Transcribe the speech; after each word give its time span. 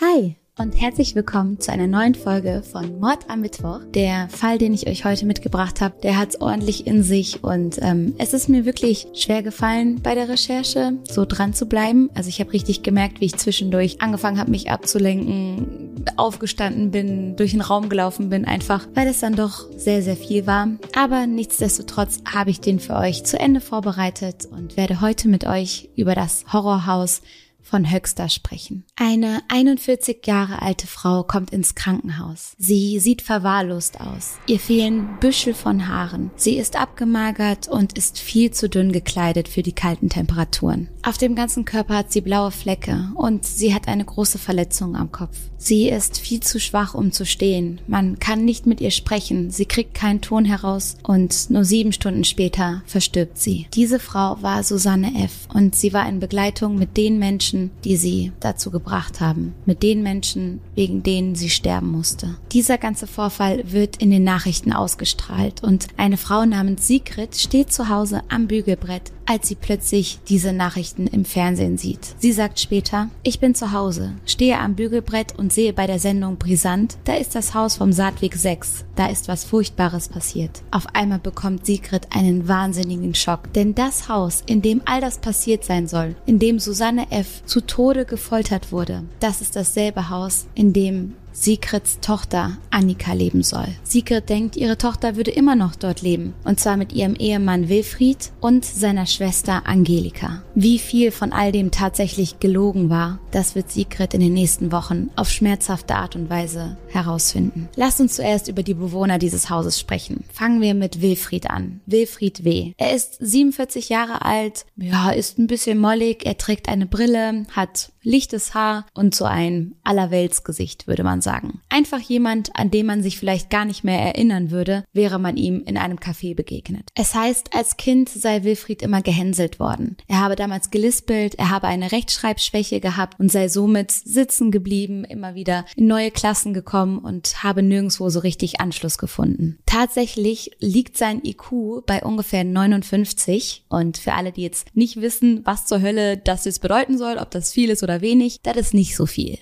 Hi 0.00 0.34
und 0.56 0.80
herzlich 0.80 1.14
willkommen 1.14 1.60
zu 1.60 1.70
einer 1.70 1.86
neuen 1.86 2.14
Folge 2.14 2.62
von 2.62 3.00
Mord 3.00 3.28
am 3.28 3.42
Mittwoch. 3.42 3.80
Der 3.92 4.30
Fall, 4.30 4.56
den 4.56 4.72
ich 4.72 4.88
euch 4.88 5.04
heute 5.04 5.26
mitgebracht 5.26 5.82
habe, 5.82 6.00
der 6.02 6.16
hat 6.16 6.30
es 6.30 6.40
ordentlich 6.40 6.86
in 6.86 7.02
sich 7.02 7.44
und 7.44 7.78
ähm, 7.82 8.14
es 8.16 8.32
ist 8.32 8.48
mir 8.48 8.64
wirklich 8.64 9.08
schwer 9.12 9.42
gefallen 9.42 10.00
bei 10.00 10.14
der 10.14 10.30
Recherche, 10.30 10.94
so 11.04 11.26
dran 11.26 11.52
zu 11.52 11.66
bleiben. 11.66 12.08
Also 12.14 12.30
ich 12.30 12.40
habe 12.40 12.54
richtig 12.54 12.82
gemerkt, 12.82 13.20
wie 13.20 13.26
ich 13.26 13.36
zwischendurch 13.36 14.00
angefangen 14.00 14.38
habe, 14.38 14.50
mich 14.50 14.70
abzulenken, 14.70 16.02
aufgestanden 16.16 16.90
bin, 16.90 17.36
durch 17.36 17.50
den 17.50 17.60
Raum 17.60 17.90
gelaufen 17.90 18.30
bin, 18.30 18.46
einfach 18.46 18.88
weil 18.94 19.06
es 19.06 19.20
dann 19.20 19.36
doch 19.36 19.70
sehr, 19.76 20.00
sehr 20.00 20.16
viel 20.16 20.46
war. 20.46 20.68
Aber 20.96 21.26
nichtsdestotrotz 21.26 22.22
habe 22.24 22.48
ich 22.48 22.62
den 22.62 22.80
für 22.80 22.96
euch 22.96 23.24
zu 23.24 23.38
Ende 23.38 23.60
vorbereitet 23.60 24.48
und 24.50 24.78
werde 24.78 25.02
heute 25.02 25.28
mit 25.28 25.46
euch 25.46 25.90
über 25.94 26.14
das 26.14 26.46
Horrorhaus 26.54 27.20
von 27.62 27.90
Höxter 27.90 28.28
sprechen. 28.28 28.84
Eine 28.96 29.40
41 29.48 30.26
Jahre 30.26 30.62
alte 30.62 30.86
Frau 30.86 31.22
kommt 31.22 31.50
ins 31.50 31.74
Krankenhaus. 31.74 32.54
Sie 32.58 32.98
sieht 32.98 33.22
verwahrlost 33.22 34.00
aus. 34.00 34.38
Ihr 34.46 34.58
fehlen 34.58 35.18
Büschel 35.20 35.54
von 35.54 35.88
Haaren. 35.88 36.30
Sie 36.36 36.56
ist 36.56 36.76
abgemagert 36.76 37.68
und 37.68 37.96
ist 37.96 38.18
viel 38.18 38.50
zu 38.50 38.68
dünn 38.68 38.92
gekleidet 38.92 39.48
für 39.48 39.62
die 39.62 39.72
kalten 39.72 40.08
Temperaturen. 40.08 40.88
Auf 41.02 41.16
dem 41.16 41.34
ganzen 41.34 41.64
Körper 41.64 41.96
hat 41.96 42.12
sie 42.12 42.20
blaue 42.20 42.50
Flecke 42.50 43.10
und 43.14 43.46
sie 43.46 43.74
hat 43.74 43.88
eine 43.88 44.04
große 44.04 44.38
Verletzung 44.38 44.96
am 44.96 45.10
Kopf. 45.12 45.36
Sie 45.56 45.88
ist 45.88 46.18
viel 46.18 46.40
zu 46.40 46.58
schwach, 46.58 46.94
um 46.94 47.12
zu 47.12 47.26
stehen. 47.26 47.80
Man 47.86 48.18
kann 48.18 48.44
nicht 48.44 48.66
mit 48.66 48.80
ihr 48.80 48.90
sprechen. 48.90 49.50
Sie 49.50 49.66
kriegt 49.66 49.94
keinen 49.94 50.20
Ton 50.20 50.44
heraus 50.44 50.96
und 51.02 51.50
nur 51.50 51.64
sieben 51.64 51.92
Stunden 51.92 52.24
später 52.24 52.82
verstirbt 52.86 53.38
sie. 53.38 53.66
Diese 53.74 53.98
Frau 53.98 54.42
war 54.42 54.62
Susanne 54.62 55.24
F. 55.24 55.48
und 55.52 55.74
sie 55.74 55.92
war 55.92 56.08
in 56.08 56.20
Begleitung 56.20 56.78
mit 56.78 56.96
den 56.96 57.18
Menschen, 57.18 57.49
die 57.84 57.96
sie 57.96 58.32
dazu 58.40 58.70
gebracht 58.70 59.20
haben. 59.20 59.54
Mit 59.66 59.82
den 59.82 60.02
Menschen, 60.02 60.60
wegen 60.74 61.02
denen 61.02 61.34
sie 61.34 61.50
sterben 61.50 61.90
musste. 61.90 62.36
Dieser 62.52 62.78
ganze 62.78 63.06
Vorfall 63.06 63.72
wird 63.72 63.96
in 63.96 64.10
den 64.10 64.24
Nachrichten 64.24 64.72
ausgestrahlt 64.72 65.62
und 65.62 65.88
eine 65.96 66.16
Frau 66.16 66.44
namens 66.44 66.86
Sigrid 66.86 67.36
steht 67.36 67.72
zu 67.72 67.88
Hause 67.88 68.22
am 68.28 68.46
Bügelbrett 68.46 69.12
als 69.30 69.46
sie 69.46 69.54
plötzlich 69.54 70.18
diese 70.28 70.52
Nachrichten 70.52 71.06
im 71.06 71.24
Fernsehen 71.24 71.78
sieht. 71.78 72.16
Sie 72.18 72.32
sagt 72.32 72.58
später, 72.58 73.10
ich 73.22 73.38
bin 73.38 73.54
zu 73.54 73.70
Hause, 73.70 74.14
stehe 74.26 74.58
am 74.58 74.74
Bügelbrett 74.74 75.38
und 75.38 75.52
sehe 75.52 75.72
bei 75.72 75.86
der 75.86 76.00
Sendung 76.00 76.36
Brisant, 76.36 76.98
da 77.04 77.14
ist 77.14 77.36
das 77.36 77.54
Haus 77.54 77.76
vom 77.76 77.92
Saatweg 77.92 78.34
6, 78.34 78.86
da 78.96 79.06
ist 79.06 79.28
was 79.28 79.44
Furchtbares 79.44 80.08
passiert. 80.08 80.62
Auf 80.72 80.88
einmal 80.94 81.20
bekommt 81.20 81.64
Sigrid 81.64 82.08
einen 82.12 82.48
wahnsinnigen 82.48 83.14
Schock, 83.14 83.52
denn 83.52 83.76
das 83.76 84.08
Haus, 84.08 84.42
in 84.46 84.62
dem 84.62 84.82
all 84.84 85.00
das 85.00 85.18
passiert 85.18 85.64
sein 85.64 85.86
soll, 85.86 86.16
in 86.26 86.40
dem 86.40 86.58
Susanne 86.58 87.12
F. 87.12 87.44
zu 87.44 87.60
Tode 87.60 88.06
gefoltert 88.06 88.72
wurde, 88.72 89.04
das 89.20 89.42
ist 89.42 89.54
dasselbe 89.54 90.10
Haus, 90.10 90.48
in 90.56 90.72
dem 90.72 91.14
Sigrids 91.32 92.00
Tochter 92.00 92.58
Annika 92.70 93.12
leben 93.12 93.42
soll. 93.42 93.68
Sigrid 93.82 94.28
denkt, 94.28 94.56
ihre 94.56 94.78
Tochter 94.78 95.16
würde 95.16 95.30
immer 95.30 95.56
noch 95.56 95.74
dort 95.74 96.02
leben, 96.02 96.34
und 96.44 96.60
zwar 96.60 96.76
mit 96.76 96.92
ihrem 96.92 97.14
Ehemann 97.14 97.68
Wilfried 97.68 98.32
und 98.40 98.64
seiner 98.64 99.06
Schwester 99.06 99.66
Angelika. 99.66 100.42
Wie 100.54 100.78
viel 100.78 101.10
von 101.10 101.32
all 101.32 101.52
dem 101.52 101.70
tatsächlich 101.70 102.40
gelogen 102.40 102.90
war, 102.90 103.18
das 103.30 103.54
wird 103.54 103.70
Sigrid 103.70 104.14
in 104.14 104.20
den 104.20 104.34
nächsten 104.34 104.72
Wochen 104.72 105.10
auf 105.16 105.30
schmerzhafte 105.30 105.94
Art 105.94 106.16
und 106.16 106.30
Weise 106.30 106.76
herausfinden. 106.88 107.68
Lasst 107.76 108.00
uns 108.00 108.16
zuerst 108.16 108.48
über 108.48 108.62
die 108.62 108.74
Bewohner 108.74 109.18
dieses 109.18 109.50
Hauses 109.50 109.78
sprechen. 109.78 110.24
Fangen 110.32 110.60
wir 110.60 110.74
mit 110.74 111.00
Wilfried 111.00 111.50
an. 111.50 111.80
Wilfried 111.86 112.44
W. 112.44 112.72
Er 112.76 112.94
ist 112.94 113.16
47 113.20 113.88
Jahre 113.88 114.24
alt, 114.24 114.66
ja, 114.76 115.10
ist 115.10 115.38
ein 115.38 115.46
bisschen 115.46 115.78
mollig, 115.78 116.26
er 116.26 116.38
trägt 116.38 116.68
eine 116.68 116.86
Brille, 116.86 117.44
hat 117.50 117.92
lichtes 118.02 118.54
Haar 118.54 118.86
und 118.94 119.14
so 119.14 119.24
ein 119.24 119.74
Allerweltsgesicht, 119.84 120.86
würde 120.86 121.04
man 121.04 121.20
sagen. 121.20 121.60
Einfach 121.68 122.00
jemand, 122.00 122.56
an 122.56 122.70
dem 122.70 122.86
man 122.86 123.02
sich 123.02 123.18
vielleicht 123.18 123.50
gar 123.50 123.64
nicht 123.64 123.84
mehr 123.84 124.00
erinnern 124.00 124.50
würde, 124.50 124.84
wäre 124.92 125.18
man 125.18 125.36
ihm 125.36 125.62
in 125.66 125.76
einem 125.76 125.98
Café 125.98 126.34
begegnet. 126.34 126.88
Es 126.94 127.14
heißt, 127.14 127.54
als 127.54 127.76
Kind 127.76 128.08
sei 128.08 128.44
Wilfried 128.44 128.82
immer 128.82 129.02
gehänselt 129.02 129.60
worden. 129.60 129.96
Er 130.06 130.20
habe 130.20 130.36
damals 130.36 130.70
gelispelt, 130.70 131.34
er 131.36 131.50
habe 131.50 131.66
eine 131.66 131.92
Rechtschreibschwäche 131.92 132.80
gehabt 132.80 133.18
und 133.18 133.30
sei 133.30 133.48
somit 133.48 133.90
sitzen 133.90 134.50
geblieben, 134.50 135.04
immer 135.04 135.34
wieder 135.34 135.64
in 135.76 135.86
neue 135.86 136.10
Klassen 136.10 136.54
gekommen 136.54 136.98
und 136.98 137.42
habe 137.42 137.62
nirgendwo 137.62 138.08
so 138.10 138.20
richtig 138.20 138.60
Anschluss 138.60 138.98
gefunden. 138.98 139.58
Tatsächlich 139.66 140.52
liegt 140.58 140.96
sein 140.96 141.20
IQ 141.24 141.84
bei 141.86 142.02
ungefähr 142.02 142.44
59 142.44 143.64
und 143.68 143.98
für 143.98 144.14
alle, 144.14 144.32
die 144.32 144.42
jetzt 144.42 144.74
nicht 144.74 145.00
wissen, 145.00 145.42
was 145.44 145.66
zur 145.66 145.80
Hölle 145.80 146.16
das 146.16 146.44
jetzt 146.44 146.62
bedeuten 146.62 146.98
soll, 146.98 147.16
ob 147.18 147.30
das 147.30 147.52
viel 147.52 147.70
ist 147.70 147.82
oder 147.82 147.89
oder 147.90 148.00
wenig, 148.00 148.40
das 148.42 148.56
ist 148.56 148.74
nicht 148.74 148.94
so 148.94 149.06
viel 149.06 149.38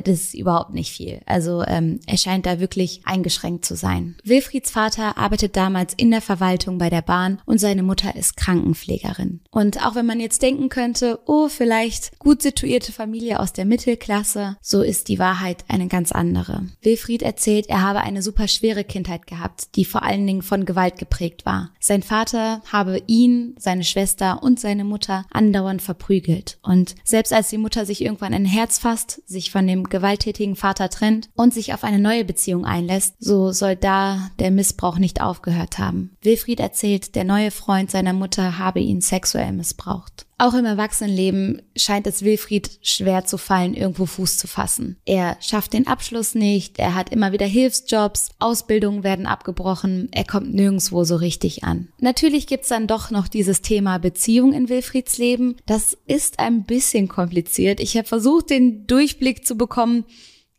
das 0.00 0.20
ist 0.20 0.34
überhaupt 0.34 0.74
nicht 0.74 0.92
viel. 0.92 1.20
Also 1.26 1.62
ähm, 1.66 2.00
er 2.06 2.18
scheint 2.18 2.46
da 2.46 2.60
wirklich 2.60 3.00
eingeschränkt 3.04 3.64
zu 3.64 3.76
sein. 3.76 4.16
Wilfrieds 4.24 4.70
Vater 4.70 5.18
arbeitet 5.18 5.56
damals 5.56 5.94
in 5.94 6.10
der 6.10 6.20
Verwaltung 6.20 6.78
bei 6.78 6.90
der 6.90 7.02
Bahn 7.02 7.40
und 7.46 7.58
seine 7.58 7.82
Mutter 7.82 8.16
ist 8.16 8.36
Krankenpflegerin. 8.36 9.40
Und 9.50 9.84
auch 9.84 9.94
wenn 9.94 10.06
man 10.06 10.20
jetzt 10.20 10.42
denken 10.42 10.68
könnte, 10.68 11.20
oh, 11.26 11.48
vielleicht 11.48 12.18
gut 12.18 12.42
situierte 12.42 12.92
Familie 12.92 13.40
aus 13.40 13.52
der 13.52 13.64
Mittelklasse, 13.64 14.56
so 14.60 14.82
ist 14.82 15.08
die 15.08 15.18
Wahrheit 15.18 15.64
eine 15.68 15.88
ganz 15.88 16.12
andere. 16.12 16.66
Wilfried 16.82 17.22
erzählt, 17.22 17.66
er 17.68 17.82
habe 17.82 18.00
eine 18.00 18.22
super 18.22 18.48
schwere 18.48 18.84
Kindheit 18.84 19.26
gehabt, 19.26 19.76
die 19.76 19.84
vor 19.84 20.02
allen 20.02 20.26
Dingen 20.26 20.42
von 20.42 20.64
Gewalt 20.64 20.98
geprägt 20.98 21.46
war. 21.46 21.70
Sein 21.80 22.02
Vater 22.02 22.62
habe 22.70 23.02
ihn, 23.06 23.54
seine 23.58 23.84
Schwester 23.84 24.42
und 24.42 24.60
seine 24.60 24.84
Mutter 24.84 25.26
andauernd 25.30 25.82
verprügelt. 25.82 26.58
Und 26.62 26.94
selbst 27.04 27.32
als 27.32 27.48
die 27.48 27.58
Mutter 27.58 27.86
sich 27.86 28.02
irgendwann 28.02 28.34
ein 28.34 28.44
Herz 28.44 28.78
fasst, 28.78 29.22
sich 29.26 29.50
von 29.50 29.66
dem 29.66 29.83
gewalttätigen 29.90 30.56
Vater 30.56 30.88
trennt 30.90 31.28
und 31.34 31.54
sich 31.54 31.74
auf 31.74 31.84
eine 31.84 31.98
neue 31.98 32.24
Beziehung 32.24 32.64
einlässt, 32.64 33.16
so 33.18 33.52
soll 33.52 33.76
da 33.76 34.30
der 34.38 34.50
Missbrauch 34.50 34.98
nicht 34.98 35.20
aufgehört 35.20 35.78
haben. 35.78 36.16
Wilfried 36.22 36.60
erzählt, 36.60 37.14
der 37.14 37.24
neue 37.24 37.50
Freund 37.50 37.90
seiner 37.90 38.12
Mutter 38.12 38.58
habe 38.58 38.80
ihn 38.80 39.00
sexuell 39.00 39.52
missbraucht. 39.52 40.26
Auch 40.38 40.54
im 40.54 40.64
Erwachsenenleben 40.64 41.62
scheint 41.76 42.06
es 42.06 42.22
Wilfried 42.22 42.78
schwer 42.82 43.24
zu 43.24 43.38
fallen, 43.38 43.74
irgendwo 43.74 44.06
Fuß 44.06 44.36
zu 44.38 44.46
fassen. 44.46 44.96
Er 45.04 45.36
schafft 45.40 45.72
den 45.72 45.86
Abschluss 45.86 46.34
nicht, 46.34 46.78
er 46.78 46.94
hat 46.94 47.10
immer 47.10 47.32
wieder 47.32 47.46
Hilfsjobs, 47.46 48.30
Ausbildungen 48.38 49.04
werden 49.04 49.26
abgebrochen, 49.26 50.08
er 50.12 50.24
kommt 50.24 50.52
nirgendwo 50.52 51.04
so 51.04 51.16
richtig 51.16 51.64
an. 51.64 51.88
Natürlich 52.00 52.46
gibt's 52.46 52.68
dann 52.68 52.86
doch 52.86 53.10
noch 53.10 53.28
dieses 53.28 53.62
Thema 53.62 53.98
Beziehung 53.98 54.52
in 54.52 54.68
Wilfrieds 54.68 55.18
Leben. 55.18 55.56
Das 55.66 55.96
ist 56.06 56.38
ein 56.38 56.64
bisschen 56.64 57.08
kompliziert. 57.08 57.80
Ich 57.80 57.96
habe 57.96 58.08
versucht, 58.08 58.50
den 58.50 58.86
Durchblick 58.86 59.46
zu 59.46 59.56
bekommen, 59.56 60.04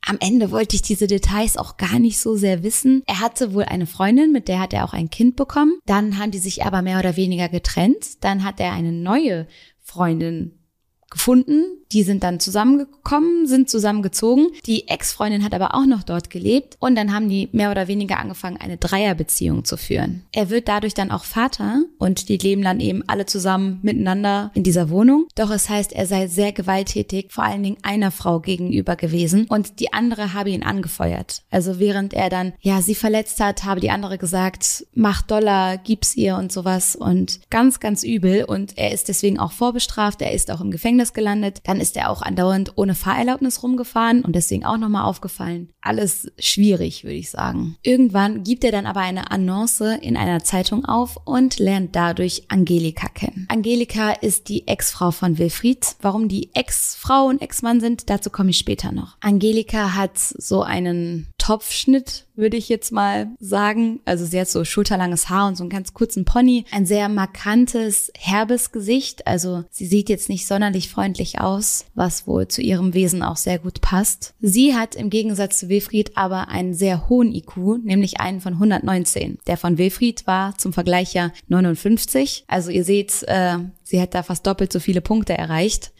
am 0.06 0.18
Ende 0.20 0.52
wollte 0.52 0.76
ich 0.76 0.82
diese 0.82 1.08
Details 1.08 1.58
auch 1.58 1.78
gar 1.78 2.00
nicht 2.00 2.20
so 2.20 2.36
sehr 2.36 2.64
wissen. 2.64 3.04
Er 3.08 3.20
hatte 3.20 3.54
wohl 3.54 3.64
eine 3.64 3.88
Freundin, 3.88 4.32
mit 4.32 4.48
der 4.48 4.60
hat 4.60 4.74
er 4.74 4.86
auch 4.86 4.94
ein 4.94 5.10
Kind 5.10 5.36
bekommen. 5.36 5.80
Dann 5.86 6.18
haben 6.20 6.32
die 6.32 6.40
sich 6.40 6.64
aber 6.64 6.82
mehr 6.82 7.00
oder 7.00 7.16
weniger 7.16 7.50
getrennt. 7.50 8.24
Dann 8.24 8.44
hat 8.44 8.60
er 8.60 8.74
eine 8.74 8.92
neue 8.92 9.48
Freundin 9.82 10.60
gefunden. 11.16 11.64
Die 11.92 12.03
sind 12.03 12.24
dann 12.24 12.40
zusammengekommen, 12.40 13.48
sind 13.48 13.70
zusammengezogen. 13.70 14.50
Die 14.66 14.88
Ex-Freundin 14.88 15.44
hat 15.44 15.53
aber 15.53 15.74
auch 15.74 15.86
noch 15.86 16.03
dort 16.03 16.30
gelebt 16.30 16.76
und 16.80 16.96
dann 16.96 17.14
haben 17.14 17.30
die 17.30 17.48
mehr 17.53 17.72
oder 17.72 17.88
weniger 17.88 18.20
angefangen, 18.20 18.58
eine 18.58 18.78
Dreierbeziehung 18.78 19.64
zu 19.64 19.78
führen. 19.78 20.24
Er 20.34 20.50
wird 20.50 20.68
dadurch 20.68 20.94
dann 20.94 21.12
auch 21.12 21.24
Vater 21.24 21.84
und 21.98 22.28
die 22.28 22.38
leben 22.38 22.64
dann 22.64 22.81
eben 22.81 23.04
alle 23.08 23.25
zusammen 23.25 23.80
miteinander 23.81 24.52
in 24.56 24.64
dieser 24.64 24.90
Wohnung. 24.90 25.28
Doch 25.36 25.52
es 25.52 25.70
heißt, 25.70 25.94
er 25.94 26.06
sei 26.06 26.28
sehr 26.28 26.52
gewalttätig, 26.52 27.31
vor 27.31 27.46
allen 27.46 27.64
Dingen 27.64 27.78
einer 27.81 28.12
Frau 28.12 28.42
gegenüber 28.42 28.98
gewesen 28.98 29.46
und 29.48 29.80
die 29.80 29.94
andere 29.94 30.34
habe 30.34 30.50
ihn 30.50 30.64
angefeuert. 30.64 31.44
Also 31.50 31.80
während 31.80 32.14
er 32.14 32.30
dann, 32.30 32.54
ja, 32.59 32.81
sie 32.81 32.96
verletzt 32.96 33.40
hat, 33.40 33.64
habe 33.64 33.80
die 33.80 33.92
andere 33.92 34.18
gesagt, 34.18 34.86
mach 34.96 35.22
Dollar, 35.22 35.78
gib's 35.78 36.18
ihr 36.18 36.36
und 36.36 36.52
sowas 36.52 36.96
und 36.96 37.40
ganz, 37.50 37.80
ganz 37.80 38.04
übel 38.04 38.44
und 38.44 38.78
er 38.78 38.92
ist 38.92 39.08
deswegen 39.08 39.40
auch 39.40 39.54
vorbestraft, 39.54 40.22
er 40.22 40.34
ist 40.34 40.52
auch 40.52 40.59
im 40.59 40.72
Gefängnis 40.72 41.05
Gefängnis 41.06 41.14
gelandet. 41.14 41.62
Dann 41.64 41.80
ist 41.80 41.98
er 41.98 42.10
auch 42.10 42.22
andauernd 42.22 42.74
ohne 42.76 42.96
Fahrerlaubnis 42.96 43.64
rumgefahren 43.64 44.24
und 44.24 44.36
deswegen 44.36 44.66
auch 44.66 44.78
nochmal 44.78 45.06
aufgefallen. 45.06 45.69
Alles 45.81 46.31
schwierig, 46.40 47.04
würde 47.04 47.16
ich 47.16 47.30
sagen. 47.30 47.78
Irgendwann 47.84 48.44
gibt 48.44 48.63
er 48.63 48.72
dann 48.72 48.86
aber 48.86 49.02
eine 49.02 49.31
Annonce 49.31 50.00
in 50.02 50.18
einer 50.18 50.44
Zeitung 50.44 50.86
auf 50.86 51.18
und 51.25 51.60
lernt 51.60 51.96
dadurch 51.96 52.46
Angelika 52.50 53.07
kennen. 53.07 53.48
Angelika 53.50 54.12
ist 54.12 54.50
die 54.50 54.68
Ex-Frau 54.68 55.12
von 55.12 55.38
Wilfried. 55.38 55.96
Warum 56.02 56.28
die 56.28 56.50
Ex-Frau 56.54 57.28
und 57.28 57.42
Ex-Mann 57.42 57.80
sind, 57.80 58.10
dazu 58.10 58.30
komme 58.30 58.50
ich 58.50 58.58
später 58.58 58.92
noch. 58.92 59.18
Angelika 59.22 59.96
hat 59.96 60.18
so 60.18 60.63
einen 60.63 61.28
Topfschnitt, 61.45 62.25
würde 62.36 62.57
ich 62.57 62.69
jetzt 62.69 62.92
mal 62.92 63.27
sagen. 63.39 64.00
Also 64.03 64.25
sie 64.25 64.39
hat 64.39 64.47
so 64.47 64.65
schulterlanges 64.65 65.30
Haar 65.30 65.47
und 65.47 65.56
so 65.56 65.63
einen 65.63 65.69
ganz 65.69 65.94
kurzen 65.94 66.25
Pony. 66.25 66.65
Ein 66.71 66.88
sehr 66.88 67.07
markantes, 67.07 68.12
herbes 68.18 68.71
Gesicht. 68.71 69.27
Also 69.27 69.63
sie 69.69 69.86
sieht 69.86 70.09
jetzt 70.09 70.27
nicht 70.27 70.47
sonderlich 70.47 70.89
freundlich 70.89 71.39
aus, 71.39 71.86
was 71.94 72.25
wohl 72.25 72.47
zu 72.47 72.63
ihrem 72.63 72.95
Wesen 72.95 73.21
auch 73.21 73.38
sehr 73.38 73.59
gut 73.59 73.81
passt. 73.81 74.33
Sie 74.42 74.74
hat 74.74 74.95
im 74.95 75.12
Gegensatz 75.12 75.59
zu 75.59 75.69
Wilfried 75.69 76.18
aber 76.18 76.47
einen 76.47 76.74
sehr 76.74 77.09
hohen 77.09 77.31
IQ, 77.31 77.83
nämlich 77.83 78.19
einen 78.19 78.41
von 78.41 78.53
119. 78.53 79.38
Der 79.45 79.57
von 79.57 79.77
Wilfried 79.77 80.25
war 80.25 80.57
zum 80.57 80.74
Vergleich 80.74 81.13
ja 81.13 81.31
59. 81.48 82.45
Also 82.48 82.71
ihr 82.71 82.83
seht, 82.83 83.21
äh, 83.27 83.59
sie 83.83 84.01
hat 84.01 84.15
da 84.15 84.24
fast 84.24 84.48
doppelt 84.48 84.74
so 84.74 84.80
viele 84.80 85.01
Punkte 85.01 85.38
erreicht. 85.38 85.91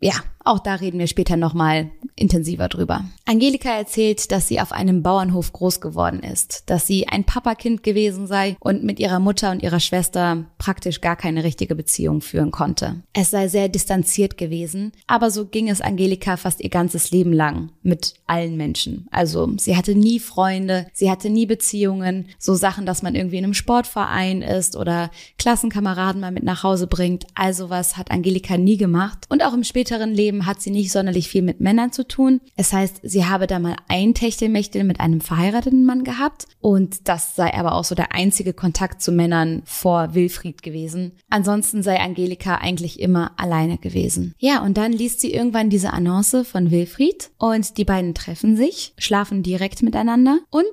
ja, 0.00 0.14
auch 0.46 0.58
da 0.58 0.76
reden 0.76 0.98
wir 0.98 1.06
später 1.06 1.36
nochmal 1.36 1.90
intensiver 2.14 2.68
drüber. 2.68 3.04
Angelika 3.24 3.70
erzählt, 3.70 4.30
dass 4.32 4.48
sie 4.48 4.60
auf 4.60 4.72
einem 4.72 5.02
Bauernhof 5.02 5.52
groß 5.52 5.80
geworden 5.80 6.20
ist, 6.20 6.62
dass 6.66 6.86
sie 6.86 7.08
ein 7.08 7.24
Papakind 7.24 7.82
gewesen 7.82 8.26
sei 8.26 8.56
und 8.60 8.84
mit 8.84 8.98
ihrer 8.98 9.18
Mutter 9.18 9.50
und 9.50 9.62
ihrer 9.62 9.80
Schwester 9.80 10.46
praktisch 10.58 11.00
gar 11.00 11.16
keine 11.16 11.44
richtige 11.44 11.74
Beziehung 11.74 12.20
führen 12.20 12.50
konnte. 12.50 13.02
Es 13.12 13.30
sei 13.30 13.48
sehr 13.48 13.68
distanziert 13.68 14.38
gewesen, 14.38 14.92
aber 15.06 15.30
so 15.30 15.46
ging 15.46 15.68
es 15.68 15.80
Angelika 15.80 16.36
fast 16.36 16.60
ihr 16.60 16.70
ganzes 16.70 17.10
Leben 17.10 17.32
lang 17.32 17.70
mit 17.82 18.14
allen 18.26 18.56
Menschen. 18.56 19.08
Also 19.10 19.52
sie 19.58 19.76
hatte 19.76 19.94
nie 19.94 20.20
Freunde, 20.20 20.86
sie 20.92 21.10
hatte 21.10 21.28
nie 21.28 21.46
Beziehungen, 21.46 22.28
so 22.38 22.54
Sachen, 22.54 22.86
dass 22.86 23.02
man 23.02 23.14
irgendwie 23.14 23.38
in 23.38 23.44
einem 23.44 23.54
Sportverein 23.54 24.42
ist 24.42 24.76
oder 24.76 25.10
Klassenkameraden 25.38 26.20
mal 26.20 26.32
mit 26.32 26.44
nach 26.44 26.62
Hause 26.62 26.86
bringt. 26.86 27.26
Also 27.34 27.68
was 27.68 27.96
hat 27.96 28.10
Angelika 28.10 28.56
nie 28.56 28.76
gemacht 28.76 29.26
und 29.28 29.44
auch 29.44 29.52
im 29.52 29.64
späteren 29.64 30.14
Leben 30.14 30.35
Leben 30.36 30.46
hat 30.46 30.60
sie 30.60 30.70
nicht 30.70 30.92
sonderlich 30.92 31.28
viel 31.28 31.42
mit 31.42 31.60
Männern 31.60 31.92
zu 31.92 32.06
tun. 32.06 32.40
Es 32.56 32.72
heißt, 32.72 33.00
sie 33.02 33.24
habe 33.24 33.46
da 33.46 33.58
mal 33.58 33.76
ein 33.88 34.14
Techtelmechtel 34.14 34.84
mit 34.84 35.00
einem 35.00 35.20
verheirateten 35.20 35.84
Mann 35.84 36.04
gehabt 36.04 36.46
und 36.60 37.08
das 37.08 37.34
sei 37.34 37.54
aber 37.54 37.74
auch 37.74 37.84
so 37.84 37.94
der 37.94 38.12
einzige 38.12 38.52
Kontakt 38.52 39.00
zu 39.00 39.12
Männern 39.12 39.62
vor 39.64 40.14
Wilfried 40.14 40.62
gewesen. 40.62 41.12
Ansonsten 41.30 41.82
sei 41.82 41.98
Angelika 42.00 42.56
eigentlich 42.56 43.00
immer 43.00 43.32
alleine 43.36 43.78
gewesen. 43.78 44.34
Ja, 44.38 44.62
und 44.62 44.76
dann 44.76 44.92
liest 44.92 45.20
sie 45.20 45.32
irgendwann 45.32 45.70
diese 45.70 45.92
Annonce 45.92 46.44
von 46.44 46.70
Wilfried 46.70 47.30
und 47.38 47.78
die 47.78 47.84
beiden 47.84 48.14
treffen 48.14 48.56
sich, 48.56 48.92
schlafen 48.98 49.42
direkt 49.42 49.82
miteinander 49.82 50.38
und 50.50 50.64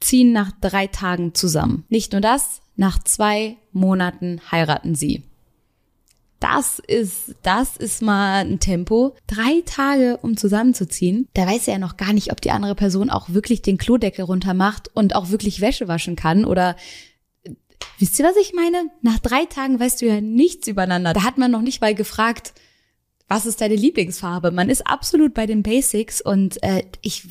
ziehen 0.00 0.32
nach 0.32 0.50
drei 0.60 0.86
Tagen 0.86 1.34
zusammen. 1.34 1.84
Nicht 1.88 2.12
nur 2.12 2.20
das, 2.20 2.60
nach 2.76 2.98
zwei 3.02 3.56
Monaten 3.72 4.40
heiraten 4.50 4.94
sie 4.94 5.29
das 6.40 6.78
ist, 6.78 7.36
das 7.42 7.76
ist 7.76 8.02
mal 8.02 8.44
ein 8.44 8.60
Tempo. 8.60 9.14
Drei 9.26 9.62
Tage, 9.66 10.18
um 10.22 10.36
zusammenzuziehen. 10.36 11.28
Da 11.34 11.46
weiß 11.46 11.68
er 11.68 11.74
ja 11.74 11.78
noch 11.78 11.96
gar 11.96 12.12
nicht, 12.12 12.32
ob 12.32 12.40
die 12.40 12.50
andere 12.50 12.74
Person 12.74 13.10
auch 13.10 13.28
wirklich 13.28 13.62
den 13.62 13.78
Klodeckel 13.78 14.24
runter 14.24 14.54
macht 14.54 14.90
und 14.94 15.14
auch 15.14 15.30
wirklich 15.30 15.60
Wäsche 15.60 15.86
waschen 15.86 16.16
kann 16.16 16.44
oder 16.44 16.76
Wisst 17.98 18.18
ihr, 18.18 18.24
was 18.24 18.36
ich 18.36 18.54
meine? 18.54 18.90
Nach 19.02 19.18
drei 19.18 19.44
Tagen 19.44 19.78
weißt 19.78 20.00
du 20.00 20.06
ja 20.06 20.22
nichts 20.22 20.68
übereinander. 20.68 21.12
Da 21.12 21.22
hat 21.22 21.36
man 21.36 21.50
noch 21.50 21.60
nicht 21.60 21.82
mal 21.82 21.94
gefragt, 21.94 22.54
was 23.28 23.46
ist 23.46 23.60
deine 23.60 23.76
Lieblingsfarbe? 23.76 24.50
Man 24.50 24.70
ist 24.70 24.86
absolut 24.86 25.34
bei 25.34 25.46
den 25.46 25.62
Basics 25.62 26.20
und 26.20 26.62
äh, 26.62 26.82
ich 27.02 27.28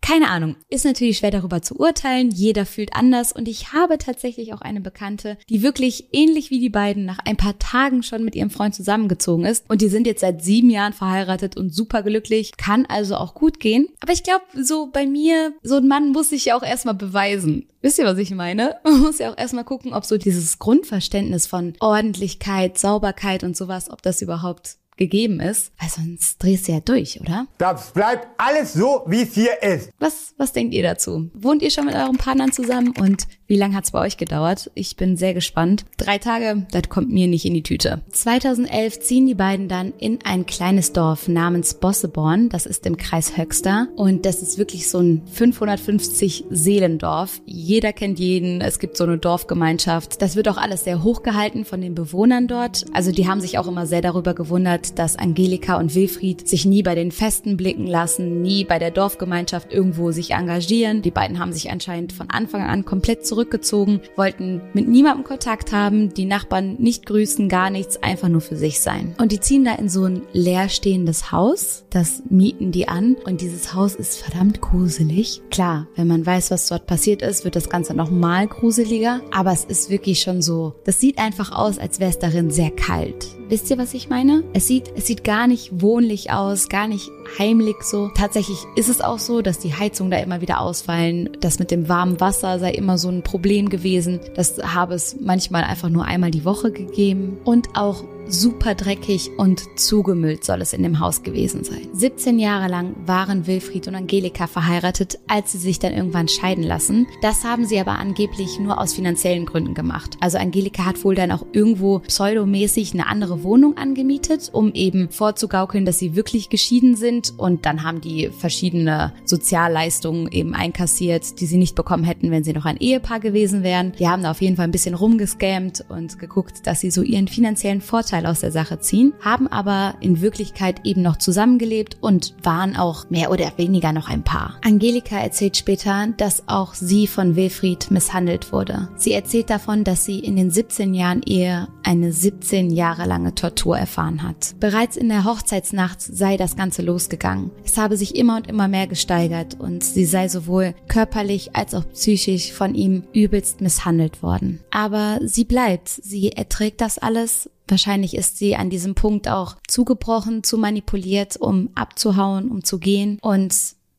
keine 0.00 0.28
Ahnung, 0.28 0.56
ist 0.68 0.84
natürlich 0.84 1.18
schwer 1.18 1.30
darüber 1.30 1.62
zu 1.62 1.76
urteilen, 1.76 2.30
jeder 2.30 2.66
fühlt 2.66 2.94
anders 2.94 3.32
und 3.32 3.48
ich 3.48 3.72
habe 3.72 3.98
tatsächlich 3.98 4.52
auch 4.52 4.60
eine 4.60 4.80
Bekannte, 4.80 5.38
die 5.48 5.62
wirklich 5.62 6.08
ähnlich 6.12 6.50
wie 6.50 6.60
die 6.60 6.70
beiden 6.70 7.04
nach 7.04 7.18
ein 7.24 7.36
paar 7.36 7.58
Tagen 7.58 8.02
schon 8.02 8.24
mit 8.24 8.34
ihrem 8.34 8.50
Freund 8.50 8.74
zusammengezogen 8.74 9.44
ist 9.44 9.64
und 9.68 9.80
die 9.80 9.88
sind 9.88 10.06
jetzt 10.06 10.20
seit 10.20 10.42
sieben 10.42 10.70
Jahren 10.70 10.92
verheiratet 10.92 11.56
und 11.56 11.74
super 11.74 12.02
glücklich, 12.02 12.56
kann 12.56 12.86
also 12.86 13.16
auch 13.16 13.34
gut 13.34 13.60
gehen. 13.60 13.88
Aber 14.00 14.12
ich 14.12 14.22
glaube, 14.22 14.44
so 14.60 14.88
bei 14.92 15.06
mir, 15.06 15.54
so 15.62 15.76
ein 15.76 15.88
Mann 15.88 16.12
muss 16.12 16.30
sich 16.30 16.46
ja 16.46 16.56
auch 16.56 16.62
erstmal 16.62 16.94
beweisen. 16.94 17.66
Wisst 17.84 17.98
ihr, 17.98 18.06
was 18.06 18.16
ich 18.16 18.30
meine? 18.30 18.76
Man 18.84 19.00
muss 19.00 19.18
ja 19.18 19.30
auch 19.30 19.36
erstmal 19.36 19.64
gucken, 19.64 19.92
ob 19.92 20.06
so 20.06 20.16
dieses 20.16 20.58
Grundverständnis 20.58 21.46
von 21.46 21.74
Ordentlichkeit, 21.80 22.78
Sauberkeit 22.78 23.44
und 23.44 23.56
sowas, 23.56 23.90
ob 23.90 24.00
das 24.00 24.22
überhaupt 24.22 24.78
gegeben 24.96 25.40
ist, 25.40 25.72
weil 25.80 25.88
sonst 25.88 26.42
drehst 26.42 26.68
du 26.68 26.72
ja 26.72 26.80
durch, 26.80 27.20
oder? 27.20 27.46
Das 27.58 27.92
bleibt 27.92 28.28
alles 28.36 28.74
so, 28.74 29.02
wie 29.06 29.22
es 29.22 29.34
hier 29.34 29.62
ist. 29.62 29.90
Was, 29.98 30.34
was 30.36 30.52
denkt 30.52 30.74
ihr 30.74 30.82
dazu? 30.82 31.30
Wohnt 31.34 31.62
ihr 31.62 31.70
schon 31.70 31.86
mit 31.86 31.94
euren 31.94 32.16
Partnern 32.16 32.52
zusammen 32.52 32.94
und 32.98 33.26
wie 33.46 33.56
lange 33.56 33.74
hat's 33.74 33.90
bei 33.90 34.00
euch 34.00 34.16
gedauert? 34.16 34.70
Ich 34.74 34.96
bin 34.96 35.16
sehr 35.16 35.34
gespannt. 35.34 35.84
Drei 35.98 36.18
Tage, 36.18 36.66
das 36.70 36.88
kommt 36.88 37.10
mir 37.10 37.26
nicht 37.26 37.44
in 37.44 37.52
die 37.52 37.62
Tüte. 37.62 38.00
2011 38.10 39.00
ziehen 39.00 39.26
die 39.26 39.34
beiden 39.34 39.68
dann 39.68 39.92
in 39.98 40.20
ein 40.24 40.46
kleines 40.46 40.92
Dorf 40.92 41.28
namens 41.28 41.74
Bosseborn. 41.74 42.48
Das 42.48 42.64
ist 42.64 42.86
im 42.86 42.96
Kreis 42.96 43.36
Höxter 43.36 43.88
und 43.96 44.24
das 44.24 44.40
ist 44.40 44.56
wirklich 44.56 44.88
so 44.88 44.98
ein 44.98 45.22
550 45.26 46.44
Seelendorf. 46.50 47.42
Jeder 47.44 47.92
kennt 47.92 48.18
jeden. 48.18 48.62
Es 48.62 48.78
gibt 48.78 48.96
so 48.96 49.04
eine 49.04 49.18
Dorfgemeinschaft. 49.18 50.22
Das 50.22 50.36
wird 50.36 50.48
auch 50.48 50.56
alles 50.56 50.84
sehr 50.84 51.02
hochgehalten 51.02 51.64
von 51.64 51.80
den 51.82 51.94
Bewohnern 51.94 52.48
dort. 52.48 52.86
Also 52.94 53.12
die 53.12 53.28
haben 53.28 53.42
sich 53.42 53.58
auch 53.58 53.66
immer 53.66 53.86
sehr 53.86 54.00
darüber 54.00 54.34
gewundert, 54.34 54.98
dass 54.98 55.16
Angelika 55.16 55.76
und 55.76 55.94
Wilfried 55.94 56.48
sich 56.48 56.64
nie 56.64 56.82
bei 56.82 56.94
den 56.94 57.12
Festen 57.12 57.58
blicken 57.58 57.86
lassen, 57.86 58.40
nie 58.40 58.64
bei 58.64 58.78
der 58.78 58.90
Dorfgemeinschaft 58.90 59.70
irgendwo 59.70 60.12
sich 60.12 60.30
engagieren. 60.30 61.02
Die 61.02 61.10
beiden 61.10 61.38
haben 61.38 61.52
sich 61.52 61.70
anscheinend 61.70 62.12
von 62.14 62.30
Anfang 62.30 62.62
an 62.62 62.86
komplett 62.86 63.26
zurückgezogen, 63.34 64.00
wollten 64.14 64.62
mit 64.74 64.86
niemandem 64.88 65.24
Kontakt 65.24 65.72
haben, 65.72 66.14
die 66.14 66.24
Nachbarn 66.24 66.76
nicht 66.78 67.04
grüßen, 67.06 67.48
gar 67.48 67.68
nichts, 67.68 68.00
einfach 68.00 68.28
nur 68.28 68.40
für 68.40 68.56
sich 68.56 68.80
sein. 68.80 69.14
Und 69.18 69.32
die 69.32 69.40
ziehen 69.40 69.64
da 69.64 69.74
in 69.74 69.88
so 69.88 70.04
ein 70.04 70.22
leerstehendes 70.32 71.32
Haus, 71.32 71.84
das 71.90 72.22
mieten 72.30 72.70
die 72.70 72.86
an 72.86 73.16
und 73.24 73.40
dieses 73.40 73.74
Haus 73.74 73.96
ist 73.96 74.18
verdammt 74.18 74.60
gruselig. 74.60 75.42
Klar, 75.50 75.88
wenn 75.96 76.06
man 76.06 76.24
weiß, 76.24 76.52
was 76.52 76.68
dort 76.68 76.86
passiert 76.86 77.22
ist, 77.22 77.44
wird 77.44 77.56
das 77.56 77.68
Ganze 77.68 77.94
noch 77.94 78.10
mal 78.10 78.46
gruseliger, 78.46 79.20
aber 79.32 79.52
es 79.52 79.64
ist 79.64 79.90
wirklich 79.90 80.20
schon 80.20 80.40
so, 80.40 80.76
das 80.84 81.00
sieht 81.00 81.18
einfach 81.18 81.50
aus, 81.50 81.78
als 81.78 81.98
wäre 81.98 82.10
es 82.10 82.18
darin 82.20 82.50
sehr 82.50 82.70
kalt. 82.70 83.26
Wisst 83.54 83.70
ihr, 83.70 83.78
was 83.78 83.94
ich 83.94 84.08
meine? 84.08 84.42
Es 84.52 84.66
sieht, 84.66 84.90
es 84.96 85.06
sieht 85.06 85.22
gar 85.22 85.46
nicht 85.46 85.80
wohnlich 85.80 86.32
aus, 86.32 86.68
gar 86.68 86.88
nicht 86.88 87.08
heimlich 87.38 87.76
so. 87.82 88.10
Tatsächlich 88.12 88.58
ist 88.74 88.88
es 88.88 89.00
auch 89.00 89.20
so, 89.20 89.42
dass 89.42 89.60
die 89.60 89.72
Heizungen 89.72 90.10
da 90.10 90.18
immer 90.18 90.40
wieder 90.40 90.60
ausfallen. 90.60 91.30
Das 91.38 91.60
mit 91.60 91.70
dem 91.70 91.88
warmen 91.88 92.18
Wasser 92.18 92.58
sei 92.58 92.72
immer 92.72 92.98
so 92.98 93.10
ein 93.10 93.22
Problem 93.22 93.68
gewesen. 93.68 94.18
Das 94.34 94.58
habe 94.58 94.94
es 94.94 95.20
manchmal 95.20 95.62
einfach 95.62 95.88
nur 95.88 96.04
einmal 96.04 96.32
die 96.32 96.44
Woche 96.44 96.72
gegeben. 96.72 97.38
Und 97.44 97.68
auch 97.76 98.02
super 98.26 98.74
dreckig 98.74 99.30
und 99.36 99.78
zugemüllt 99.78 100.44
soll 100.44 100.60
es 100.62 100.72
in 100.72 100.82
dem 100.82 101.00
Haus 101.00 101.22
gewesen 101.22 101.64
sein. 101.64 101.88
17 101.92 102.38
Jahre 102.38 102.68
lang 102.68 102.94
waren 103.06 103.46
Wilfried 103.46 103.88
und 103.88 103.94
Angelika 103.94 104.46
verheiratet, 104.46 105.18
als 105.28 105.52
sie 105.52 105.58
sich 105.58 105.78
dann 105.78 105.92
irgendwann 105.92 106.28
scheiden 106.28 106.64
lassen. 106.64 107.06
Das 107.22 107.44
haben 107.44 107.66
sie 107.66 107.78
aber 107.78 107.98
angeblich 107.98 108.58
nur 108.58 108.80
aus 108.80 108.94
finanziellen 108.94 109.46
Gründen 109.46 109.74
gemacht. 109.74 110.16
Also 110.20 110.38
Angelika 110.38 110.84
hat 110.84 111.04
wohl 111.04 111.14
dann 111.14 111.32
auch 111.32 111.44
irgendwo 111.52 112.00
pseudomäßig 112.00 112.94
eine 112.94 113.06
andere 113.06 113.42
Wohnung 113.42 113.76
angemietet, 113.76 114.50
um 114.52 114.72
eben 114.72 115.10
vorzugaukeln, 115.10 115.84
dass 115.84 115.98
sie 115.98 116.16
wirklich 116.16 116.48
geschieden 116.48 116.96
sind 116.96 117.34
und 117.36 117.66
dann 117.66 117.82
haben 117.82 118.00
die 118.00 118.30
verschiedene 118.30 119.12
Sozialleistungen 119.24 120.30
eben 120.30 120.54
einkassiert, 120.54 121.40
die 121.40 121.46
sie 121.46 121.58
nicht 121.58 121.74
bekommen 121.74 122.04
hätten, 122.04 122.30
wenn 122.30 122.44
sie 122.44 122.52
noch 122.52 122.64
ein 122.64 122.78
Ehepaar 122.78 123.20
gewesen 123.20 123.62
wären. 123.62 123.92
Die 123.98 124.08
haben 124.08 124.22
da 124.22 124.30
auf 124.30 124.40
jeden 124.40 124.56
Fall 124.56 124.66
ein 124.66 124.72
bisschen 124.72 124.94
rumgescammt 124.94 125.84
und 125.88 126.18
geguckt, 126.18 126.66
dass 126.66 126.80
sie 126.80 126.90
so 126.90 127.02
ihren 127.02 127.28
finanziellen 127.28 127.80
Vorteil 127.80 128.13
Vorteil 128.14 128.30
aus 128.30 128.40
der 128.40 128.52
Sache 128.52 128.78
ziehen, 128.78 129.12
haben 129.20 129.48
aber 129.48 129.96
in 130.00 130.20
Wirklichkeit 130.20 130.82
eben 130.84 131.02
noch 131.02 131.16
zusammengelebt 131.16 131.96
und 132.00 132.34
waren 132.44 132.76
auch 132.76 133.10
mehr 133.10 133.32
oder 133.32 133.52
weniger 133.56 133.92
noch 133.92 134.08
ein 134.08 134.22
Paar. 134.22 134.54
Angelika 134.64 135.16
erzählt 135.16 135.56
später, 135.56 136.06
dass 136.16 136.44
auch 136.46 136.74
sie 136.74 137.08
von 137.08 137.34
Wilfried 137.34 137.90
misshandelt 137.90 138.52
wurde. 138.52 138.88
Sie 138.96 139.12
erzählt 139.12 139.50
davon, 139.50 139.82
dass 139.82 140.04
sie 140.04 140.20
in 140.20 140.36
den 140.36 140.52
17 140.52 140.94
Jahren 140.94 141.22
Ehe 141.22 141.66
eine 141.82 142.12
17 142.12 142.70
Jahre 142.70 143.04
lange 143.04 143.34
Tortur 143.34 143.76
erfahren 143.76 144.22
hat. 144.22 144.54
Bereits 144.60 144.96
in 144.96 145.08
der 145.08 145.24
Hochzeitsnacht 145.24 146.00
sei 146.00 146.36
das 146.36 146.54
Ganze 146.54 146.82
losgegangen. 146.82 147.50
Es 147.64 147.76
habe 147.76 147.96
sich 147.96 148.14
immer 148.14 148.36
und 148.36 148.46
immer 148.46 148.68
mehr 148.68 148.86
gesteigert 148.86 149.58
und 149.58 149.82
sie 149.82 150.04
sei 150.04 150.28
sowohl 150.28 150.74
körperlich 150.86 151.56
als 151.56 151.74
auch 151.74 151.84
psychisch 151.92 152.52
von 152.52 152.76
ihm 152.76 153.02
übelst 153.12 153.60
misshandelt 153.60 154.22
worden. 154.22 154.60
Aber 154.70 155.18
sie 155.24 155.44
bleibt, 155.44 155.88
sie 155.88 156.30
erträgt 156.30 156.80
das 156.80 156.98
alles 156.98 157.50
Wahrscheinlich 157.68 158.14
ist 158.14 158.38
sie 158.38 158.56
an 158.56 158.70
diesem 158.70 158.94
Punkt 158.94 159.28
auch 159.28 159.56
zugebrochen, 159.68 160.42
zu 160.42 160.58
manipuliert, 160.58 161.36
um 161.36 161.70
abzuhauen, 161.74 162.50
um 162.50 162.64
zu 162.64 162.78
gehen. 162.78 163.18
Und 163.20 163.54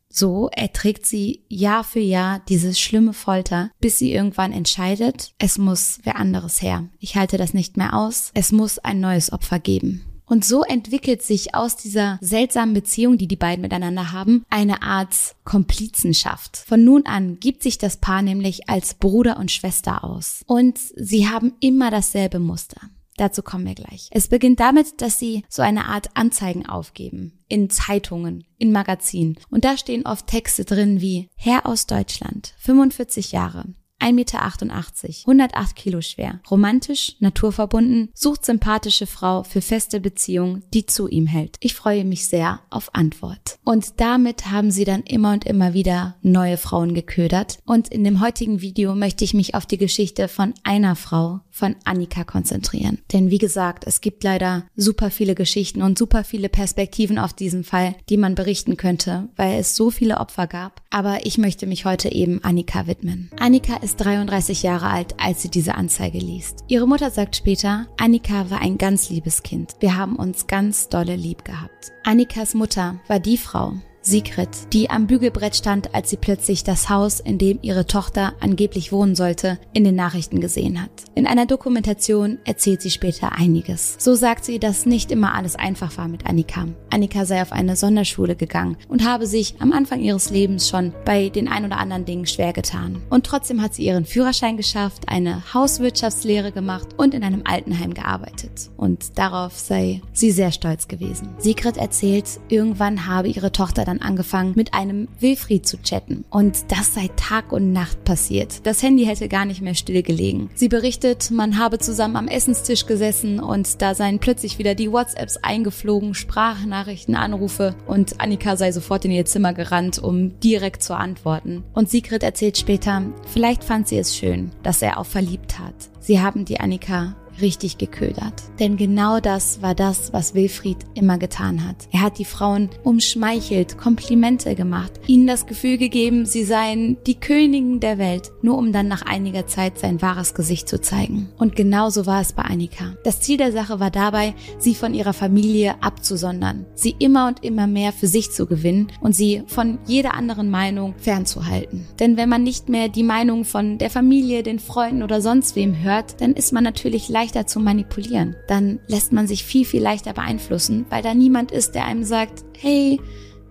so 0.10 0.50
erträgt 0.54 1.06
sie 1.06 1.42
Jahr 1.50 1.84
für 1.84 2.00
Jahr 2.00 2.42
diese 2.48 2.74
schlimme 2.74 3.14
Folter, 3.14 3.72
bis 3.82 4.00
sie 4.00 4.14
irgendwann 4.14 4.54
entscheidet, 4.54 5.34
es 5.40 5.58
muss 5.58 6.00
wer 6.04 6.16
anderes 6.16 6.62
her. 6.62 6.86
Ich 7.00 7.18
halte 7.18 7.38
das 7.38 7.54
nicht 7.54 7.76
mehr 7.76 7.94
aus. 7.94 8.32
Es 8.34 8.52
muss 8.52 8.80
ein 8.80 9.02
neues 9.02 9.34
Opfer 9.34 9.60
geben. 9.60 10.06
Und 10.26 10.44
so 10.44 10.64
entwickelt 10.64 11.22
sich 11.22 11.54
aus 11.54 11.76
dieser 11.76 12.18
seltsamen 12.22 12.74
Beziehung, 12.74 13.18
die 13.18 13.28
die 13.28 13.36
beiden 13.36 13.62
miteinander 13.62 14.12
haben, 14.12 14.44
eine 14.50 14.82
Art 14.82 15.36
Komplizenschaft. 15.44 16.64
Von 16.66 16.84
nun 16.84 17.06
an 17.06 17.40
gibt 17.40 17.62
sich 17.62 17.78
das 17.78 17.98
Paar 17.98 18.22
nämlich 18.22 18.68
als 18.70 18.96
Bruder 18.96 19.38
und 19.38 19.52
Schwester 19.52 20.04
aus. 20.04 20.44
Und 20.48 20.80
sie 20.80 21.28
haben 21.28 21.54
immer 21.60 21.92
dasselbe 21.92 22.40
Muster. 22.40 22.82
Dazu 23.18 23.44
kommen 23.44 23.66
wir 23.66 23.76
gleich. 23.76 24.10
Es 24.12 24.28
beginnt 24.28 24.60
damit, 24.60 25.02
dass 25.02 25.20
sie 25.20 25.44
so 25.50 25.62
eine 25.62 25.86
Art 25.86 26.10
Anzeigen 26.16 26.66
aufgeben. 26.66 27.40
In 27.48 27.70
Zeitungen, 27.70 28.46
in 28.58 28.72
Magazinen. 28.72 29.38
Und 29.50 29.66
da 29.66 29.78
stehen 29.78 30.06
oft 30.06 30.28
Texte 30.28 30.66
drin 30.66 31.02
wie 31.02 31.30
Herr 31.36 31.66
aus 31.66 31.86
Deutschland, 31.86 32.54
45 32.58 33.32
Jahre, 33.32 33.66
1,88 34.00 34.14
Meter, 34.14 34.42
108 34.42 35.76
Kilo 35.76 36.02
schwer, 36.02 36.40
romantisch, 36.50 37.16
naturverbunden, 37.20 38.10
sucht 38.14 38.46
sympathische 38.46 39.08
Frau 39.08 39.44
für 39.44 39.62
feste 39.62 40.00
Beziehung, 40.00 40.64
die 40.74 40.86
zu 40.86 41.08
ihm 41.08 41.28
hält. 41.28 41.58
Ich 41.62 41.74
freue 41.74 42.06
mich 42.06 42.28
sehr 42.28 42.60
auf 42.70 42.94
Antwort. 42.94 43.58
Und 43.64 44.00
damit 44.02 44.52
haben 44.52 44.72
sie 44.72 44.84
dann 44.84 45.02
immer 45.04 45.34
und 45.34 45.46
immer 45.46 45.74
wieder 45.74 46.16
neue 46.22 46.58
Frauen 46.58 46.94
geködert. 46.94 47.60
Und 47.66 47.88
in 47.88 48.04
dem 48.04 48.22
heutigen 48.22 48.62
Video 48.62 48.96
möchte 48.96 49.24
ich 49.24 49.34
mich 49.34 49.56
auf 49.56 49.66
die 49.66 49.78
Geschichte 49.78 50.28
von 50.28 50.54
einer 50.64 50.96
Frau 50.96 51.40
von 51.56 51.78
Annika 51.86 52.26
konzentrieren. 52.26 53.00
Denn 53.14 53.32
wie 53.32 53.38
gesagt, 53.38 53.86
es 53.88 54.02
gibt 54.02 54.26
leider 54.26 54.66
super 54.76 55.10
viele 55.10 55.36
Geschichten 55.36 55.82
und 55.82 55.98
super 55.98 56.26
viele 56.26 56.50
Perspektiven 56.50 57.18
auf 57.18 57.32
diesen 57.32 57.64
Fall, 57.64 57.96
die 58.10 58.18
man 58.18 58.36
berichten 58.36 58.76
könnte, 58.76 59.30
weil 59.38 59.58
es 59.58 59.78
so 59.78 59.90
viele 59.90 60.18
Opfer 60.18 60.48
gab. 60.48 60.82
Aber 60.90 61.26
ich 61.26 61.38
möchte 61.38 61.66
mich 61.66 61.86
heute 61.86 62.12
eben 62.12 62.44
Annika 62.44 62.88
widmen. 62.88 63.32
Annika 63.40 63.78
ist 63.78 63.96
33 63.98 64.64
Jahre 64.64 64.88
alt, 64.88 65.16
als 65.18 65.44
sie 65.44 65.50
diese 65.50 65.76
Anzeige 65.76 66.18
liest. 66.18 66.66
Ihre 66.68 66.88
Mutter 66.88 67.10
sagt 67.10 67.38
später, 67.38 67.88
Annika 67.98 68.50
war 68.50 68.60
ein 68.60 68.78
ganz 68.78 69.10
liebes 69.10 69.42
Kind. 69.42 69.76
Wir 69.80 69.96
haben 69.96 70.18
uns 70.18 70.48
ganz 70.48 70.90
dolle 70.90 71.16
lieb 71.16 71.46
gehabt. 71.46 71.94
Annikas 72.04 72.54
Mutter 72.54 73.00
war 73.08 73.22
die 73.22 73.38
Frau, 73.38 73.76
Sigrid, 74.06 74.50
die 74.72 74.92
am 74.92 75.08
Bügelbrett 75.08 75.56
stand, 75.56 75.96
als 75.96 76.12
sie 76.12 76.18
plötzlich 76.18 76.64
das 76.64 76.90
Haus, 76.90 77.20
in 77.20 77.40
dem 77.40 77.58
ihre 77.64 77.88
Tochter 77.88 78.34
angeblich 78.40 78.92
wohnen 78.92 79.16
sollte, 79.16 79.58
in 79.74 79.84
den 79.84 79.96
Nachrichten 79.96 80.42
gesehen 80.42 80.80
hat. 80.80 80.92
In 81.16 81.26
einer 81.26 81.48
Dokumentation 81.48 82.38
erzählt 82.46 82.84
sie 82.84 82.92
später 82.92 83.32
einiges. 83.32 83.96
So 83.98 84.14
sagt 84.14 84.46
sie, 84.46 84.60
dass 84.60 84.86
nicht 84.86 85.12
immer 85.12 85.34
alles 85.34 85.56
einfach 85.56 85.98
war 85.98 86.08
mit 86.08 86.28
Annika. 86.28 86.68
Annika 86.92 87.26
sei 87.26 87.42
auf 87.42 87.52
eine 87.52 87.76
Sonderschule 87.76 88.36
gegangen 88.36 88.78
und 88.90 89.04
habe 89.04 89.26
sich 89.26 89.56
am 89.60 89.72
Anfang 89.72 90.02
ihres 90.02 90.30
Lebens 90.30 90.70
schon 90.70 90.94
bei 91.04 91.30
den 91.30 91.48
ein 91.48 91.66
oder 91.66 91.78
anderen 91.78 92.06
Dingen 92.06 92.28
schwer 92.28 92.54
getan. 92.54 93.02
Und 93.10 93.26
trotzdem 93.26 93.62
hat 93.62 93.74
sie 93.74 93.86
ihren 93.86 94.06
Führerschein 94.06 94.56
geschafft, 94.56 95.10
eine 95.10 95.54
Hauswirtschaftslehre 95.54 96.52
gemacht 96.52 96.90
und 96.98 97.16
in 97.16 97.24
einem 97.24 97.42
Altenheim 97.44 97.96
gearbeitet. 97.96 98.70
Und 98.78 99.18
darauf 99.18 99.58
sei 99.58 100.02
sie 100.14 100.30
sehr 100.30 100.52
stolz 100.52 100.88
gewesen. 100.88 101.30
Sigrid 101.40 101.78
erzählt, 101.78 102.26
irgendwann 102.50 103.08
habe 103.08 103.30
ihre 103.30 103.52
Tochter 103.52 103.84
dann 103.84 103.95
dann 103.96 104.08
angefangen, 104.08 104.54
mit 104.56 104.74
einem 104.74 105.08
Wilfried 105.20 105.68
zu 105.68 105.82
chatten. 105.82 106.26
Und 106.30 106.72
das 106.72 106.94
seit 106.94 107.18
Tag 107.18 107.52
und 107.52 107.74
Nacht 107.74 108.04
passiert. 108.04 108.66
Das 108.66 108.84
Handy 108.84 109.06
hätte 109.06 109.28
gar 109.28 109.46
nicht 109.46 109.62
mehr 109.62 109.76
stillgelegen. 109.76 110.50
Sie 110.56 110.70
berichtet, 110.70 111.32
man 111.32 111.58
habe 111.58 111.80
zusammen 111.80 112.16
am 112.16 112.28
Essenstisch 112.28 112.86
gesessen 112.86 113.40
und 113.40 113.82
da 113.82 113.96
seien 113.96 114.20
plötzlich 114.20 114.60
wieder 114.60 114.76
die 114.76 114.92
WhatsApps 114.92 115.38
eingeflogen, 115.38 116.14
Sprachnachrichten, 116.14 117.16
Anrufe 117.16 117.76
und 117.88 118.20
Annika 118.20 118.58
sei 118.58 118.72
sofort 118.72 119.06
in 119.06 119.12
ihr 119.12 119.26
Zimmer 119.26 119.54
gerannt, 119.54 120.00
um 120.00 120.40
direkt 120.40 120.84
zu 120.84 120.96
antworten. 120.96 121.64
Und 121.74 121.90
Sigrid 121.90 122.24
erzählt 122.24 122.58
später, 122.58 123.04
vielleicht 123.32 123.64
fand 123.64 123.88
sie 123.88 123.98
es 123.98 124.16
schön, 124.16 124.52
dass 124.64 124.82
er 124.82 125.00
auch 125.00 125.06
verliebt 125.06 125.60
hat. 125.60 125.76
Sie 126.00 126.22
haben 126.22 126.46
die 126.46 126.60
Annika 126.60 127.16
richtig 127.42 127.78
geködert. 127.78 128.44
Denn 128.60 128.78
genau 128.78 129.20
das 129.20 129.62
war 129.62 129.76
das, 129.76 130.14
was 130.14 130.34
Wilfried 130.34 130.78
immer 130.94 131.18
getan 131.18 131.68
hat. 131.68 131.76
Er 131.92 132.02
hat 132.02 132.20
die 132.20 132.26
Frauen 132.26 132.70
umschmeichelt, 132.84 133.78
Komplimente 133.78 134.56
gemacht, 134.56 134.92
ihnen 135.08 135.28
das 135.28 135.46
Gefühl 135.46 135.78
gegeben, 135.78 136.26
sie 136.26 136.44
seien 136.44 136.98
die 137.06 137.20
Königen 137.20 137.80
der 137.80 137.98
Welt, 137.98 138.32
nur 138.42 138.58
um 138.58 138.72
dann 138.72 138.88
nach 138.88 139.04
einiger 139.04 139.48
Zeit 139.48 139.80
sein 139.80 140.02
wahres 140.02 140.34
Gesicht 140.34 140.70
zu 140.70 140.80
zeigen. 140.80 141.30
Und 141.38 141.56
genauso 141.56 142.06
war 142.06 142.22
es 142.22 142.34
bei 142.34 142.44
Annika. 142.44 142.96
Das 143.04 143.22
Ziel 143.22 143.38
der 143.38 143.52
Sache 143.52 143.80
war 143.80 143.92
dabei, 143.92 144.34
sie 144.58 144.76
von 144.76 144.94
ihrer 144.94 145.14
Familie 145.14 145.76
abzusondern, 145.82 146.66
sie 146.76 146.96
immer 147.00 147.28
und 147.28 147.44
immer 147.44 147.68
mehr 147.68 147.92
für 147.92 148.08
sich 148.08 148.32
zu 148.32 148.46
gewinnen 148.46 148.92
und 149.02 149.14
sie 149.16 149.44
von 149.48 149.80
jeder 149.86 150.14
anderen 150.14 150.50
Meinung 150.50 150.96
fernzuhalten. 150.98 151.88
Denn 152.00 152.18
wenn 152.18 152.30
man 152.30 152.44
nicht 152.44 152.70
mehr 152.70 152.90
die 152.90 153.04
Meinung 153.04 153.46
von 153.46 153.78
der 153.78 153.90
Familie, 153.90 154.44
den 154.44 154.60
Freunden 154.60 155.04
oder 155.04 155.22
sonst 155.22 155.56
wem 155.56 155.82
hört, 155.82 156.22
dann 156.22 156.34
ist 156.34 156.54
man 156.54 156.64
natürlich 156.64 157.10
leicht 157.10 157.25
leichter 157.26 157.48
zu 157.48 157.60
manipulieren. 157.60 158.36
Dann 158.48 158.80
lässt 158.88 159.12
man 159.12 159.26
sich 159.26 159.44
viel, 159.44 159.66
viel 159.66 159.82
leichter 159.82 160.14
beeinflussen, 160.14 160.86
weil 160.90 161.02
da 161.02 161.16
niemand 161.16 161.52
ist, 161.52 161.74
der 161.74 161.86
einem 161.86 162.04
sagt, 162.04 162.46
hey, 162.60 163.02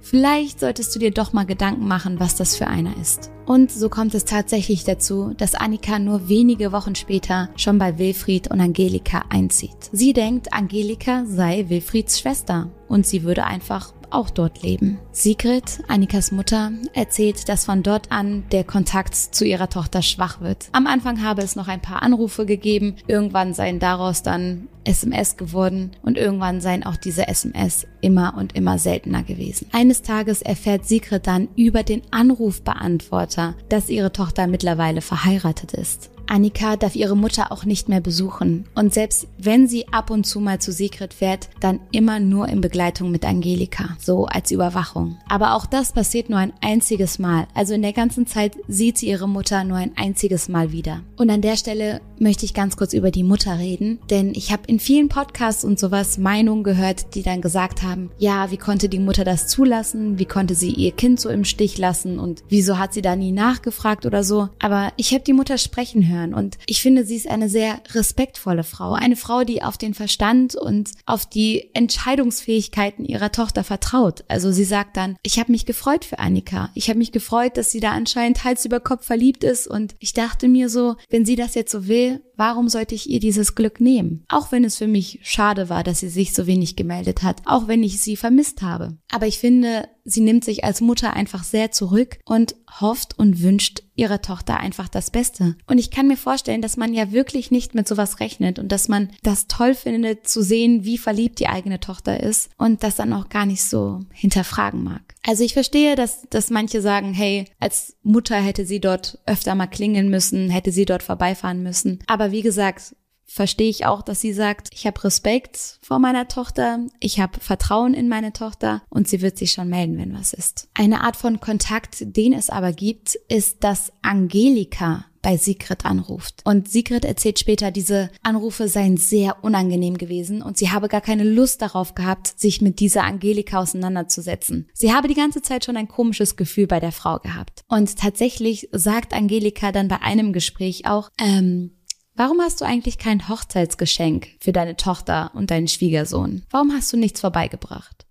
vielleicht 0.00 0.60
solltest 0.60 0.94
du 0.94 1.00
dir 1.00 1.10
doch 1.10 1.32
mal 1.32 1.44
Gedanken 1.44 1.88
machen, 1.88 2.20
was 2.20 2.36
das 2.36 2.56
für 2.56 2.68
einer 2.68 2.96
ist. 3.00 3.32
Und 3.46 3.72
so 3.72 3.88
kommt 3.88 4.14
es 4.14 4.24
tatsächlich 4.24 4.84
dazu, 4.84 5.34
dass 5.36 5.56
Annika 5.56 5.98
nur 5.98 6.28
wenige 6.28 6.70
Wochen 6.70 6.94
später 6.94 7.50
schon 7.56 7.78
bei 7.78 7.98
Wilfried 7.98 8.48
und 8.48 8.60
Angelika 8.60 9.24
einzieht. 9.28 9.90
Sie 9.90 10.12
denkt, 10.12 10.52
Angelika 10.52 11.24
sei 11.26 11.64
Wilfrieds 11.68 12.20
Schwester 12.20 12.70
und 12.86 13.06
sie 13.06 13.24
würde 13.24 13.44
einfach 13.44 13.92
auch 14.14 14.30
dort 14.30 14.62
leben. 14.62 14.98
Sigrid, 15.12 15.80
Annikas 15.88 16.32
Mutter, 16.32 16.72
erzählt, 16.92 17.48
dass 17.48 17.66
von 17.66 17.82
dort 17.82 18.10
an 18.10 18.44
der 18.52 18.64
Kontakt 18.64 19.14
zu 19.14 19.44
ihrer 19.44 19.68
Tochter 19.68 20.02
schwach 20.02 20.40
wird. 20.40 20.68
Am 20.72 20.86
Anfang 20.86 21.22
habe 21.22 21.42
es 21.42 21.56
noch 21.56 21.68
ein 21.68 21.82
paar 21.82 22.02
Anrufe 22.02 22.46
gegeben, 22.46 22.96
irgendwann 23.06 23.54
seien 23.54 23.78
daraus 23.78 24.22
dann 24.22 24.68
SMS 24.84 25.36
geworden 25.36 25.92
und 26.02 26.18
irgendwann 26.18 26.60
seien 26.60 26.84
auch 26.84 26.96
diese 26.96 27.26
SMS 27.26 27.86
immer 28.00 28.34
und 28.36 28.54
immer 28.54 28.78
seltener 28.78 29.22
gewesen. 29.22 29.68
Eines 29.72 30.02
Tages 30.02 30.42
erfährt 30.42 30.86
Sigrid 30.86 31.26
dann 31.26 31.48
über 31.56 31.82
den 31.82 32.02
Anrufbeantworter, 32.10 33.54
dass 33.68 33.88
ihre 33.88 34.12
Tochter 34.12 34.46
mittlerweile 34.46 35.00
verheiratet 35.00 35.72
ist. 35.72 36.10
Annika 36.26 36.76
darf 36.76 36.96
ihre 36.96 37.16
Mutter 37.16 37.52
auch 37.52 37.64
nicht 37.64 37.88
mehr 37.88 38.00
besuchen 38.00 38.64
und 38.74 38.94
selbst 38.94 39.26
wenn 39.38 39.68
sie 39.68 39.88
ab 39.92 40.10
und 40.10 40.24
zu 40.24 40.40
mal 40.40 40.60
zu 40.60 40.72
Sigrid 40.72 41.14
fährt, 41.14 41.48
dann 41.60 41.80
immer 41.92 42.20
nur 42.20 42.48
in 42.48 42.60
Begleitung 42.60 43.10
mit 43.10 43.24
Angelika, 43.24 43.96
so 44.00 44.26
als 44.26 44.50
Überwachung. 44.50 45.18
Aber 45.28 45.54
auch 45.54 45.66
das 45.66 45.92
passiert 45.92 46.30
nur 46.30 46.38
ein 46.38 46.52
einziges 46.60 47.18
Mal, 47.18 47.46
also 47.54 47.74
in 47.74 47.82
der 47.82 47.92
ganzen 47.92 48.26
Zeit 48.26 48.56
sieht 48.68 48.98
sie 48.98 49.08
ihre 49.08 49.28
Mutter 49.28 49.64
nur 49.64 49.76
ein 49.76 49.92
einziges 49.96 50.48
Mal 50.48 50.72
wieder. 50.72 51.02
Und 51.16 51.30
an 51.30 51.42
der 51.42 51.56
Stelle 51.56 52.00
möchte 52.18 52.44
ich 52.44 52.54
ganz 52.54 52.76
kurz 52.76 52.94
über 52.94 53.10
die 53.10 53.24
Mutter 53.24 53.58
reden, 53.58 53.98
denn 54.10 54.32
ich 54.34 54.52
habe 54.52 54.62
in 54.66 54.80
vielen 54.80 55.08
Podcasts 55.08 55.64
und 55.64 55.78
sowas 55.78 56.18
Meinungen 56.18 56.64
gehört, 56.64 57.14
die 57.14 57.22
dann 57.22 57.42
gesagt 57.42 57.82
haben, 57.82 58.10
ja, 58.18 58.50
wie 58.50 58.56
konnte 58.56 58.88
die 58.88 58.98
Mutter 58.98 59.24
das 59.24 59.48
zulassen, 59.48 60.18
wie 60.18 60.24
konnte 60.24 60.54
sie 60.54 60.70
ihr 60.70 60.92
Kind 60.92 61.20
so 61.20 61.28
im 61.28 61.44
Stich 61.44 61.76
lassen 61.78 62.18
und 62.18 62.44
wieso 62.48 62.78
hat 62.78 62.94
sie 62.94 63.02
da 63.02 63.16
nie 63.16 63.32
nachgefragt 63.32 64.06
oder 64.06 64.24
so. 64.24 64.48
Aber 64.60 64.92
ich 64.96 65.12
habe 65.12 65.24
die 65.24 65.32
Mutter 65.32 65.58
sprechen 65.58 66.08
hören 66.08 66.13
anhören. 66.14 66.34
Und 66.34 66.58
ich 66.66 66.80
finde, 66.82 67.04
sie 67.04 67.16
ist 67.16 67.28
eine 67.28 67.48
sehr 67.48 67.80
respektvolle 67.92 68.64
Frau. 68.64 68.92
Eine 68.92 69.16
Frau, 69.16 69.44
die 69.44 69.62
auf 69.62 69.78
den 69.78 69.94
Verstand 69.94 70.54
und 70.54 70.90
auf 71.06 71.26
die 71.26 71.70
Entscheidungsfähigkeiten 71.74 73.04
ihrer 73.04 73.32
Tochter 73.32 73.64
vertraut. 73.64 74.24
Also 74.28 74.52
sie 74.52 74.64
sagt 74.64 74.96
dann, 74.96 75.16
ich 75.22 75.38
habe 75.38 75.52
mich 75.52 75.66
gefreut 75.66 76.04
für 76.04 76.18
Annika. 76.18 76.70
Ich 76.74 76.88
habe 76.88 76.98
mich 76.98 77.12
gefreut, 77.12 77.56
dass 77.56 77.70
sie 77.70 77.80
da 77.80 77.92
anscheinend 77.92 78.44
Hals 78.44 78.64
über 78.64 78.80
Kopf 78.80 79.04
verliebt 79.04 79.44
ist. 79.44 79.66
Und 79.66 79.94
ich 79.98 80.12
dachte 80.12 80.48
mir 80.48 80.68
so, 80.68 80.96
wenn 81.10 81.24
sie 81.24 81.36
das 81.36 81.54
jetzt 81.54 81.72
so 81.72 81.86
will, 81.88 82.20
warum 82.36 82.68
sollte 82.68 82.94
ich 82.94 83.08
ihr 83.08 83.20
dieses 83.20 83.54
Glück 83.54 83.80
nehmen? 83.80 84.24
Auch 84.28 84.52
wenn 84.52 84.64
es 84.64 84.76
für 84.76 84.88
mich 84.88 85.20
schade 85.22 85.68
war, 85.68 85.84
dass 85.84 86.00
sie 86.00 86.08
sich 86.08 86.34
so 86.34 86.46
wenig 86.46 86.76
gemeldet 86.76 87.22
hat, 87.22 87.42
auch 87.44 87.68
wenn 87.68 87.82
ich 87.82 88.00
sie 88.00 88.16
vermisst 88.16 88.62
habe. 88.62 88.96
Aber 89.10 89.26
ich 89.26 89.38
finde, 89.38 89.88
sie 90.04 90.20
nimmt 90.20 90.44
sich 90.44 90.64
als 90.64 90.80
Mutter 90.80 91.14
einfach 91.14 91.44
sehr 91.44 91.70
zurück 91.70 92.18
und 92.24 92.54
hofft 92.80 93.18
und 93.18 93.42
wünscht 93.42 93.82
ihrer 93.94 94.20
Tochter 94.20 94.58
einfach 94.58 94.88
das 94.88 95.10
Beste. 95.10 95.56
Und 95.66 95.78
ich 95.78 95.90
kann 95.90 96.08
mir 96.08 96.16
vorstellen, 96.16 96.62
dass 96.62 96.76
man 96.76 96.92
ja 96.94 97.12
wirklich 97.12 97.50
nicht 97.50 97.74
mit 97.74 97.88
sowas 97.88 98.20
rechnet 98.20 98.58
und 98.58 98.70
dass 98.72 98.88
man 98.88 99.10
das 99.22 99.46
toll 99.46 99.74
findet 99.74 100.26
zu 100.26 100.42
sehen, 100.42 100.84
wie 100.84 100.98
verliebt 100.98 101.38
die 101.38 101.48
eigene 101.48 101.80
Tochter 101.80 102.20
ist 102.20 102.50
und 102.58 102.82
das 102.82 102.96
dann 102.96 103.12
auch 103.12 103.28
gar 103.28 103.46
nicht 103.46 103.62
so 103.62 104.00
hinterfragen 104.12 104.82
mag. 104.82 105.14
Also 105.26 105.44
ich 105.44 105.54
verstehe, 105.54 105.96
dass, 105.96 106.22
dass 106.28 106.50
manche 106.50 106.82
sagen, 106.82 107.14
hey, 107.14 107.46
als 107.60 107.96
Mutter 108.02 108.36
hätte 108.36 108.66
sie 108.66 108.80
dort 108.80 109.18
öfter 109.26 109.54
mal 109.54 109.66
klingeln 109.66 110.10
müssen, 110.10 110.50
hätte 110.50 110.72
sie 110.72 110.84
dort 110.84 111.02
vorbeifahren 111.02 111.62
müssen. 111.62 112.00
Aber 112.06 112.30
wie 112.30 112.42
gesagt, 112.42 112.94
verstehe 113.26 113.68
ich 113.68 113.86
auch, 113.86 114.02
dass 114.02 114.20
sie 114.20 114.32
sagt, 114.32 114.68
ich 114.72 114.86
habe 114.86 115.02
Respekt 115.04 115.78
vor 115.82 115.98
meiner 115.98 116.28
Tochter, 116.28 116.80
ich 117.00 117.20
habe 117.20 117.40
Vertrauen 117.40 117.94
in 117.94 118.08
meine 118.08 118.32
Tochter 118.32 118.82
und 118.90 119.08
sie 119.08 119.22
wird 119.22 119.38
sich 119.38 119.52
schon 119.52 119.68
melden, 119.68 119.98
wenn 119.98 120.14
was 120.14 120.32
ist. 120.32 120.68
Eine 120.74 121.02
Art 121.02 121.16
von 121.16 121.40
Kontakt, 121.40 122.16
den 122.16 122.32
es 122.32 122.50
aber 122.50 122.72
gibt, 122.72 123.16
ist, 123.28 123.64
dass 123.64 123.92
Angelika 124.02 125.04
bei 125.24 125.38
Sigrid 125.38 125.86
anruft. 125.86 126.42
Und 126.44 126.68
Sigrid 126.68 127.04
erzählt 127.04 127.38
später, 127.38 127.70
diese 127.70 128.10
Anrufe 128.22 128.68
seien 128.68 128.98
sehr 128.98 129.42
unangenehm 129.42 129.96
gewesen 129.96 130.42
und 130.42 130.58
sie 130.58 130.70
habe 130.70 130.88
gar 130.88 131.00
keine 131.00 131.24
Lust 131.24 131.62
darauf 131.62 131.94
gehabt, 131.94 132.38
sich 132.38 132.60
mit 132.60 132.78
dieser 132.78 133.04
Angelika 133.04 133.58
auseinanderzusetzen. 133.58 134.68
Sie 134.74 134.92
habe 134.92 135.08
die 135.08 135.14
ganze 135.14 135.40
Zeit 135.40 135.64
schon 135.64 135.78
ein 135.78 135.88
komisches 135.88 136.36
Gefühl 136.36 136.66
bei 136.66 136.78
der 136.78 136.92
Frau 136.92 137.18
gehabt. 137.18 137.64
Und 137.68 137.96
tatsächlich 137.98 138.68
sagt 138.72 139.14
Angelika 139.14 139.72
dann 139.72 139.88
bei 139.88 140.02
einem 140.02 140.34
Gespräch 140.34 140.86
auch, 140.86 141.08
ähm, 141.18 141.70
Warum 142.16 142.40
hast 142.40 142.60
du 142.60 142.64
eigentlich 142.64 142.98
kein 142.98 143.28
Hochzeitsgeschenk 143.28 144.28
für 144.40 144.52
deine 144.52 144.76
Tochter 144.76 145.32
und 145.34 145.50
deinen 145.50 145.66
Schwiegersohn? 145.66 146.44
Warum 146.50 146.72
hast 146.72 146.92
du 146.92 146.96
nichts 146.96 147.20
vorbeigebracht? 147.20 148.06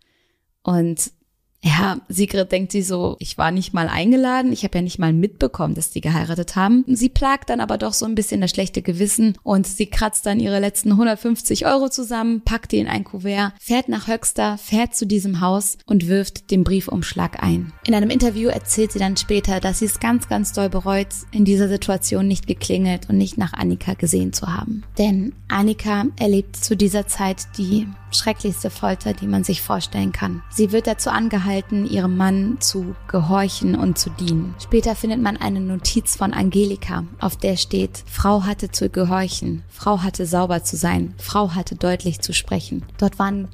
Und 0.61 1.11
ja, 1.63 2.01
Sigrid 2.09 2.51
denkt 2.51 2.73
sie 2.73 2.81
so, 2.81 3.15
ich 3.19 3.37
war 3.37 3.51
nicht 3.51 3.73
mal 3.73 3.87
eingeladen, 3.87 4.51
ich 4.51 4.65
habe 4.65 4.79
ja 4.79 4.81
nicht 4.81 4.99
mal 4.99 5.13
mitbekommen, 5.13 5.75
dass 5.75 5.91
die 5.91 6.01
geheiratet 6.01 6.57
haben. 6.57 6.83
Sie 6.87 7.07
plagt 7.07 7.49
dann 7.49 7.61
aber 7.61 7.77
doch 7.77 7.93
so 7.93 8.05
ein 8.05 8.15
bisschen 8.15 8.41
das 8.41 8.51
schlechte 8.51 8.81
Gewissen 8.81 9.37
und 9.43 9.65
sie 9.65 9.85
kratzt 9.85 10.25
dann 10.25 10.41
ihre 10.41 10.59
letzten 10.59 10.91
150 10.91 11.65
Euro 11.65 11.87
zusammen, 11.87 12.41
packt 12.41 12.73
die 12.73 12.79
in 12.79 12.87
ein 12.87 13.05
Kuvert, 13.05 13.53
fährt 13.61 13.87
nach 13.87 14.09
Höxter, 14.09 14.57
fährt 14.57 14.93
zu 14.93 15.05
diesem 15.05 15.39
Haus 15.39 15.77
und 15.85 16.09
wirft 16.09 16.51
den 16.51 16.65
Briefumschlag 16.65 17.41
ein. 17.41 17.71
In 17.87 17.95
einem 17.95 18.09
Interview 18.09 18.49
erzählt 18.49 18.91
sie 18.91 18.99
dann 18.99 19.15
später, 19.15 19.61
dass 19.61 19.79
sie 19.79 19.85
es 19.85 20.01
ganz, 20.01 20.27
ganz 20.27 20.51
doll 20.51 20.69
bereut, 20.69 21.07
in 21.31 21.45
dieser 21.45 21.69
Situation 21.69 22.27
nicht 22.27 22.45
geklingelt 22.45 23.09
und 23.09 23.17
nicht 23.17 23.37
nach 23.37 23.53
Annika 23.53 23.93
gesehen 23.93 24.33
zu 24.33 24.47
haben. 24.47 24.83
Denn 24.97 25.33
Annika 25.47 26.05
erlebt 26.19 26.57
zu 26.57 26.75
dieser 26.75 27.07
Zeit 27.07 27.47
die 27.57 27.87
schrecklichste 28.13 28.69
Folter, 28.69 29.13
die 29.13 29.27
man 29.27 29.43
sich 29.43 29.61
vorstellen 29.61 30.11
kann. 30.11 30.43
Sie 30.49 30.71
wird 30.71 30.87
dazu 30.87 31.09
angehalten, 31.09 31.85
ihrem 31.85 32.17
Mann 32.17 32.57
zu 32.59 32.95
gehorchen 33.07 33.75
und 33.75 33.97
zu 33.97 34.09
dienen. 34.09 34.55
Später 34.61 34.95
findet 34.95 35.21
man 35.21 35.37
eine 35.37 35.59
Notiz 35.59 36.15
von 36.15 36.33
Angelika, 36.33 37.03
auf 37.19 37.35
der 37.37 37.57
steht, 37.57 38.03
Frau 38.07 38.43
hatte 38.43 38.71
zu 38.71 38.89
gehorchen, 38.89 39.63
Frau 39.69 40.01
hatte 40.01 40.25
sauber 40.25 40.63
zu 40.63 40.77
sein, 40.77 41.13
Frau 41.17 41.51
hatte 41.55 41.75
deutlich 41.75 42.21
zu 42.21 42.33
sprechen. 42.33 42.83
Dort 42.97 43.19
waren 43.19 43.47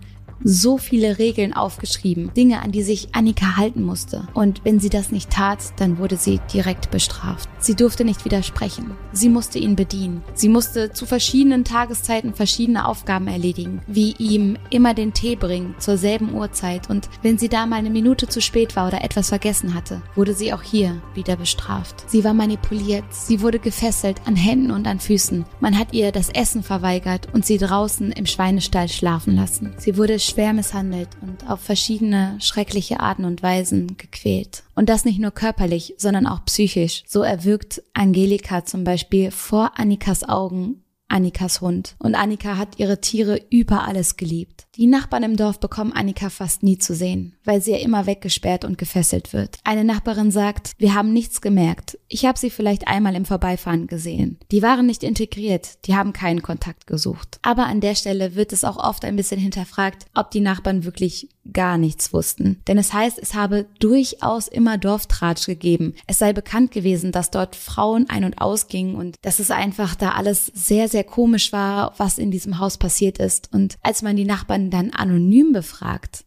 so 0.44 0.78
viele 0.78 1.20
Regeln 1.20 1.54
aufgeschrieben, 1.54 2.34
Dinge, 2.34 2.62
an 2.62 2.72
die 2.72 2.84
sich 2.84 3.10
Annika 3.14 3.58
halten 3.58 3.84
musste. 3.84 4.28
Und 4.34 4.62
wenn 4.64 4.80
sie 4.80 4.90
das 4.90 5.12
nicht 5.12 5.30
tat, 5.30 5.60
dann 5.78 5.98
wurde 5.98 6.18
sie 6.18 6.40
direkt 6.54 6.92
bestraft. 6.92 7.50
Sie 7.60 7.76
durfte 7.76 8.06
nicht 8.06 8.26
widersprechen. 8.26 8.92
Sie 9.12 9.30
musste 9.30 9.60
ihn 9.60 9.76
bedienen. 9.76 10.24
Sie 10.34 10.50
musste 10.50 10.94
zu 10.94 11.06
verschiedenen 11.06 11.64
Tageszeiten 11.64 12.34
verschiedene 12.34 12.88
Aufgaben 12.88 13.28
erledigen, 13.28 13.82
wie 13.88 14.14
ihm 14.18 14.58
immer 14.70 14.94
den 14.94 15.14
Tee 15.14 15.36
bringen 15.36 15.76
zur 15.80 15.98
selben 15.98 16.34
Uhrzeit. 16.34 16.90
Und 16.90 17.10
wenn 17.22 17.38
sie 17.38 17.50
da 17.50 17.66
mal 17.66 17.78
eine 17.78 17.90
Minute 17.90 18.28
zu 18.28 18.42
spät 18.42 18.76
war 18.76 18.88
oder 18.88 19.04
etwas 19.04 19.30
vergessen 19.30 19.74
hatte, 19.74 20.02
wurde 20.16 20.34
sie 20.34 20.54
auch 20.54 20.62
hier 20.62 21.02
wieder 21.14 21.36
bestraft. 21.36 22.10
Sie 22.10 22.24
war 22.24 22.34
manipuliert. 22.34 23.04
Sie 23.12 23.42
wurde 23.42 23.60
gefesselt 23.60 24.22
an 24.26 24.36
Händen 24.36 24.72
und 24.72 24.88
an 24.88 25.00
Füßen. 25.00 25.46
Man 25.60 25.78
hat 25.78 25.94
ihr 25.94 26.12
das 26.12 26.30
Essen 26.30 26.64
verweigert 26.64 27.28
und 27.34 27.46
sie 27.46 27.58
draußen 27.58 28.12
im 28.12 28.26
Schweinestall 28.26 28.88
schlafen 28.88 29.36
lassen. 29.36 29.74
Sie 29.78 29.98
wurde 29.98 30.20
schwer 30.30 30.54
misshandelt 30.54 31.10
und 31.22 31.50
auf 31.50 31.60
verschiedene 31.60 32.38
schreckliche 32.40 33.00
Arten 33.00 33.26
und 33.26 33.44
Weisen 33.44 33.98
gequält. 33.98 34.64
Und 34.76 34.90
das 34.90 35.06
nicht 35.06 35.20
nur 35.20 35.32
körperlich, 35.32 35.96
sondern 35.98 36.28
auch 36.28 36.46
psychisch. 36.46 37.04
So 37.08 37.22
erwürgt 37.22 37.82
Angelika 37.94 38.66
zum 38.66 38.84
Beispiel 38.84 39.32
vor 39.32 39.78
Annikas 39.78 40.28
Augen 40.28 40.84
Annikas 41.10 41.62
Hund. 41.62 41.96
Und 42.00 42.16
Annika 42.16 42.58
hat 42.58 42.80
ihre 42.80 43.02
Tiere 43.02 43.42
über 43.50 43.88
alles 43.88 44.16
geliebt. 44.16 44.68
Die 44.80 44.88
Nachbarn 44.88 45.24
im 45.24 45.36
Dorf 45.36 45.60
bekommen 45.60 45.92
Annika 45.92 46.30
fast 46.30 46.64
nie 46.64 46.78
zu 46.78 46.96
sehen, 46.96 47.36
weil 47.44 47.62
sie 47.62 47.72
ja 47.72 47.80
immer 47.80 48.06
weggesperrt 48.06 48.64
und 48.64 48.78
gefesselt 48.78 49.34
wird. 49.34 49.58
Eine 49.66 49.84
Nachbarin 49.84 50.32
sagt, 50.32 50.72
wir 50.78 50.94
haben 50.94 51.12
nichts 51.12 51.42
gemerkt. 51.42 52.00
Ich 52.08 52.26
habe 52.26 52.40
sie 52.40 52.50
vielleicht 52.50 52.88
einmal 52.88 53.14
im 53.16 53.26
Vorbeifahren 53.26 53.88
gesehen. 53.88 54.40
Die 54.54 54.62
waren 54.62 54.86
nicht 54.86 55.04
integriert, 55.04 55.86
die 55.86 55.98
haben 55.98 56.14
keinen 56.14 56.42
Kontakt 56.42 56.88
gesucht. 56.88 57.40
Aber 57.42 57.66
an 57.66 57.82
der 57.82 57.94
Stelle 57.94 58.36
wird 58.36 58.54
es 58.54 58.64
auch 58.64 58.78
oft 58.78 59.04
ein 59.04 59.18
bisschen 59.18 59.38
hinterfragt, 59.38 60.06
ob 60.16 60.32
die 60.32 60.40
Nachbarn 60.40 60.86
wirklich 60.86 61.28
gar 61.52 61.78
nichts 61.78 62.14
wussten. 62.14 62.62
Denn 62.68 62.78
es 62.78 62.94
heißt, 62.94 63.20
es 63.20 63.34
habe 63.34 63.66
durchaus 63.80 64.48
immer 64.48 64.78
Dorftratsch 64.78 65.46
gegeben. 65.46 65.96
Es 66.08 66.20
sei 66.20 66.34
bekannt 66.34 66.72
gewesen, 66.72 67.12
dass 67.12 67.32
dort 67.32 67.56
Frauen 67.56 68.10
ein- 68.10 68.24
und 68.24 68.40
ausgingen 68.40 68.96
und 68.96 69.16
dass 69.22 69.40
es 69.40 69.52
einfach 69.52 69.96
da 69.96 70.12
alles 70.12 70.46
sehr, 70.54 70.88
sehr 70.88 71.04
komisch 71.04 71.52
war, 71.52 71.94
was 71.98 72.18
in 72.18 72.32
diesem 72.32 72.60
Haus 72.60 72.78
passiert 72.78 73.18
ist. 73.18 73.50
Und 73.54 73.78
als 73.82 74.02
man 74.02 74.16
die 74.16 74.26
Nachbarn 74.26 74.69
dann 74.70 74.92
anonym 74.92 75.52
befragt, 75.52 76.26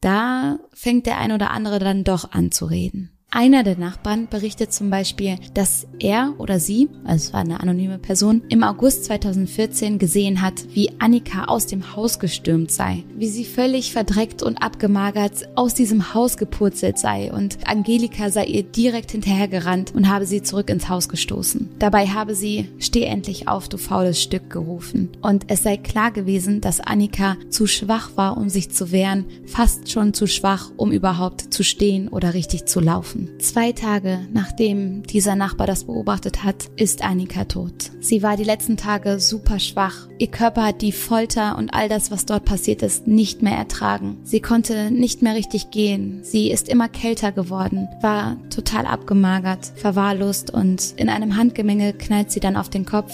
da 0.00 0.58
fängt 0.72 1.06
der 1.06 1.18
ein 1.18 1.32
oder 1.32 1.50
andere 1.50 1.78
dann 1.78 2.04
doch 2.04 2.32
an 2.32 2.52
zu 2.52 2.66
reden. 2.66 3.17
Einer 3.30 3.62
der 3.62 3.76
Nachbarn 3.76 4.26
berichtet 4.26 4.72
zum 4.72 4.88
Beispiel, 4.88 5.36
dass 5.52 5.86
er 5.98 6.32
oder 6.38 6.58
sie, 6.58 6.88
also 7.04 7.26
es 7.26 7.32
war 7.34 7.40
eine 7.40 7.60
anonyme 7.60 7.98
Person, 7.98 8.42
im 8.48 8.62
August 8.62 9.04
2014 9.04 9.98
gesehen 9.98 10.40
hat, 10.40 10.64
wie 10.72 10.92
Annika 10.98 11.44
aus 11.44 11.66
dem 11.66 11.94
Haus 11.94 12.20
gestürmt 12.20 12.70
sei, 12.70 13.04
wie 13.18 13.28
sie 13.28 13.44
völlig 13.44 13.92
verdreckt 13.92 14.42
und 14.42 14.62
abgemagert 14.62 15.46
aus 15.56 15.74
diesem 15.74 16.14
Haus 16.14 16.38
gepurzelt 16.38 16.96
sei 16.96 17.30
und 17.30 17.58
Angelika 17.68 18.30
sei 18.30 18.46
ihr 18.46 18.62
direkt 18.62 19.10
hinterhergerannt 19.10 19.94
und 19.94 20.08
habe 20.08 20.24
sie 20.24 20.42
zurück 20.42 20.70
ins 20.70 20.88
Haus 20.88 21.10
gestoßen. 21.10 21.68
Dabei 21.78 22.06
habe 22.06 22.34
sie, 22.34 22.70
steh 22.78 23.02
endlich 23.02 23.46
auf, 23.46 23.68
du 23.68 23.76
faules 23.76 24.22
Stück, 24.22 24.48
gerufen. 24.48 25.10
Und 25.20 25.44
es 25.48 25.62
sei 25.62 25.76
klar 25.76 26.12
gewesen, 26.12 26.62
dass 26.62 26.80
Annika 26.80 27.36
zu 27.50 27.66
schwach 27.66 28.12
war, 28.14 28.38
um 28.38 28.48
sich 28.48 28.70
zu 28.70 28.90
wehren, 28.90 29.26
fast 29.44 29.90
schon 29.90 30.14
zu 30.14 30.26
schwach, 30.26 30.70
um 30.78 30.92
überhaupt 30.92 31.52
zu 31.52 31.62
stehen 31.62 32.08
oder 32.08 32.32
richtig 32.32 32.64
zu 32.64 32.80
laufen 32.80 33.17
gelaufen. 33.18 33.40
Zwei 33.40 33.72
Tage 33.72 34.20
nachdem 34.32 35.02
dieser 35.02 35.36
Nachbar 35.36 35.66
das 35.66 35.84
beobachtet 35.84 36.44
hat, 36.44 36.70
ist 36.76 37.02
Annika 37.02 37.44
tot. 37.44 37.90
Sie 38.00 38.22
war 38.22 38.36
die 38.36 38.44
letzten 38.44 38.76
Tage 38.76 39.20
super 39.20 39.58
schwach. 39.58 40.08
Ihr 40.18 40.28
Körper 40.28 40.66
hat 40.66 40.82
die 40.82 40.92
Folter 40.92 41.56
und 41.58 41.70
all 41.72 41.88
das, 41.88 42.10
was 42.10 42.26
dort 42.26 42.44
passiert 42.44 42.82
ist, 42.82 43.06
nicht 43.06 43.42
mehr 43.42 43.56
ertragen. 43.56 44.18
Sie 44.24 44.40
konnte 44.40 44.90
nicht 44.90 45.22
mehr 45.22 45.34
richtig 45.34 45.70
gehen. 45.70 46.20
Sie 46.22 46.50
ist 46.50 46.68
immer 46.68 46.88
kälter 46.88 47.32
geworden, 47.32 47.88
war 48.00 48.36
total 48.50 48.86
abgemagert, 48.86 49.72
verwahrlost 49.76 50.52
und 50.52 50.94
in 50.96 51.08
einem 51.08 51.36
Handgemenge 51.36 51.92
knallt 51.92 52.30
sie 52.30 52.40
dann 52.40 52.56
auf 52.56 52.68
den 52.68 52.84
Kopf 52.84 53.12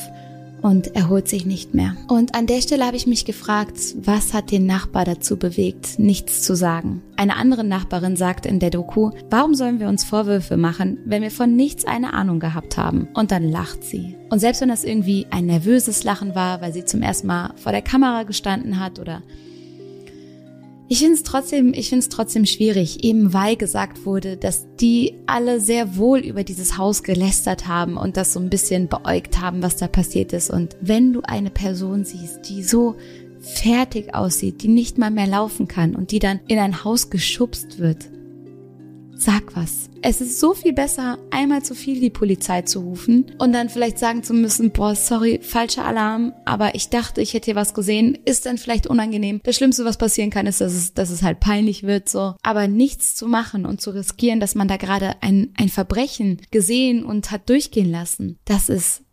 und 0.64 0.96
erholt 0.96 1.28
sich 1.28 1.44
nicht 1.44 1.74
mehr. 1.74 1.94
Und 2.08 2.34
an 2.34 2.46
der 2.46 2.62
Stelle 2.62 2.86
habe 2.86 2.96
ich 2.96 3.06
mich 3.06 3.26
gefragt, 3.26 3.78
was 3.98 4.32
hat 4.32 4.50
den 4.50 4.64
Nachbar 4.64 5.04
dazu 5.04 5.36
bewegt, 5.36 5.98
nichts 5.98 6.40
zu 6.40 6.56
sagen? 6.56 7.02
Eine 7.16 7.36
andere 7.36 7.64
Nachbarin 7.64 8.16
sagt 8.16 8.46
in 8.46 8.60
der 8.60 8.70
Doku, 8.70 9.10
warum 9.28 9.54
sollen 9.54 9.78
wir 9.78 9.88
uns 9.88 10.04
Vorwürfe 10.04 10.56
machen, 10.56 11.00
wenn 11.04 11.20
wir 11.20 11.30
von 11.30 11.54
nichts 11.54 11.84
eine 11.84 12.14
Ahnung 12.14 12.40
gehabt 12.40 12.78
haben? 12.78 13.08
Und 13.12 13.30
dann 13.30 13.46
lacht 13.46 13.84
sie. 13.84 14.16
Und 14.30 14.38
selbst 14.38 14.62
wenn 14.62 14.70
das 14.70 14.84
irgendwie 14.84 15.26
ein 15.30 15.44
nervöses 15.44 16.02
Lachen 16.02 16.34
war, 16.34 16.62
weil 16.62 16.72
sie 16.72 16.86
zum 16.86 17.02
ersten 17.02 17.26
Mal 17.26 17.50
vor 17.56 17.72
der 17.72 17.82
Kamera 17.82 18.22
gestanden 18.22 18.80
hat 18.80 18.98
oder 18.98 19.22
ich 20.94 21.00
finde 21.00 21.14
es 21.14 21.24
trotzdem, 21.24 21.74
ich 21.74 21.88
finde 21.88 22.08
trotzdem 22.08 22.46
schwierig, 22.46 23.02
eben 23.02 23.32
weil 23.32 23.56
gesagt 23.56 24.06
wurde, 24.06 24.36
dass 24.36 24.64
die 24.78 25.14
alle 25.26 25.58
sehr 25.58 25.96
wohl 25.96 26.20
über 26.20 26.44
dieses 26.44 26.78
Haus 26.78 27.02
gelästert 27.02 27.66
haben 27.66 27.96
und 27.96 28.16
das 28.16 28.32
so 28.32 28.38
ein 28.38 28.48
bisschen 28.48 28.86
beäugt 28.86 29.40
haben, 29.40 29.60
was 29.60 29.74
da 29.74 29.88
passiert 29.88 30.32
ist. 30.32 30.50
Und 30.50 30.76
wenn 30.80 31.12
du 31.12 31.22
eine 31.24 31.50
Person 31.50 32.04
siehst, 32.04 32.48
die 32.48 32.62
so 32.62 32.94
fertig 33.40 34.14
aussieht, 34.14 34.62
die 34.62 34.68
nicht 34.68 34.96
mal 34.96 35.10
mehr 35.10 35.26
laufen 35.26 35.66
kann 35.66 35.96
und 35.96 36.12
die 36.12 36.20
dann 36.20 36.38
in 36.46 36.60
ein 36.60 36.84
Haus 36.84 37.10
geschubst 37.10 37.80
wird, 37.80 38.08
Sag 39.24 39.56
was. 39.56 39.88
Es 40.02 40.20
ist 40.20 40.38
so 40.38 40.52
viel 40.52 40.74
besser, 40.74 41.16
einmal 41.30 41.62
zu 41.62 41.74
viel 41.74 41.98
die 41.98 42.10
Polizei 42.10 42.60
zu 42.60 42.80
rufen 42.80 43.24
und 43.38 43.54
dann 43.54 43.70
vielleicht 43.70 43.98
sagen 43.98 44.22
zu 44.22 44.34
müssen, 44.34 44.70
boah, 44.70 44.94
sorry, 44.94 45.40
falscher 45.40 45.86
Alarm, 45.86 46.34
aber 46.44 46.74
ich 46.74 46.90
dachte, 46.90 47.22
ich 47.22 47.32
hätte 47.32 47.46
hier 47.46 47.54
was 47.54 47.72
gesehen, 47.72 48.18
ist 48.26 48.44
dann 48.44 48.58
vielleicht 48.58 48.86
unangenehm. 48.86 49.40
Das 49.42 49.56
Schlimmste, 49.56 49.86
was 49.86 49.96
passieren 49.96 50.28
kann, 50.28 50.46
ist, 50.46 50.60
dass 50.60 50.74
es, 50.74 50.92
dass 50.92 51.08
es 51.08 51.22
halt 51.22 51.40
peinlich 51.40 51.84
wird, 51.84 52.06
so. 52.06 52.34
Aber 52.42 52.68
nichts 52.68 53.14
zu 53.14 53.26
machen 53.26 53.64
und 53.64 53.80
zu 53.80 53.92
riskieren, 53.92 54.40
dass 54.40 54.54
man 54.54 54.68
da 54.68 54.76
gerade 54.76 55.14
ein, 55.22 55.54
ein 55.56 55.70
Verbrechen 55.70 56.42
gesehen 56.50 57.02
und 57.02 57.30
hat 57.30 57.48
durchgehen 57.48 57.90
lassen, 57.90 58.38
das 58.44 58.68
ist 58.68 59.04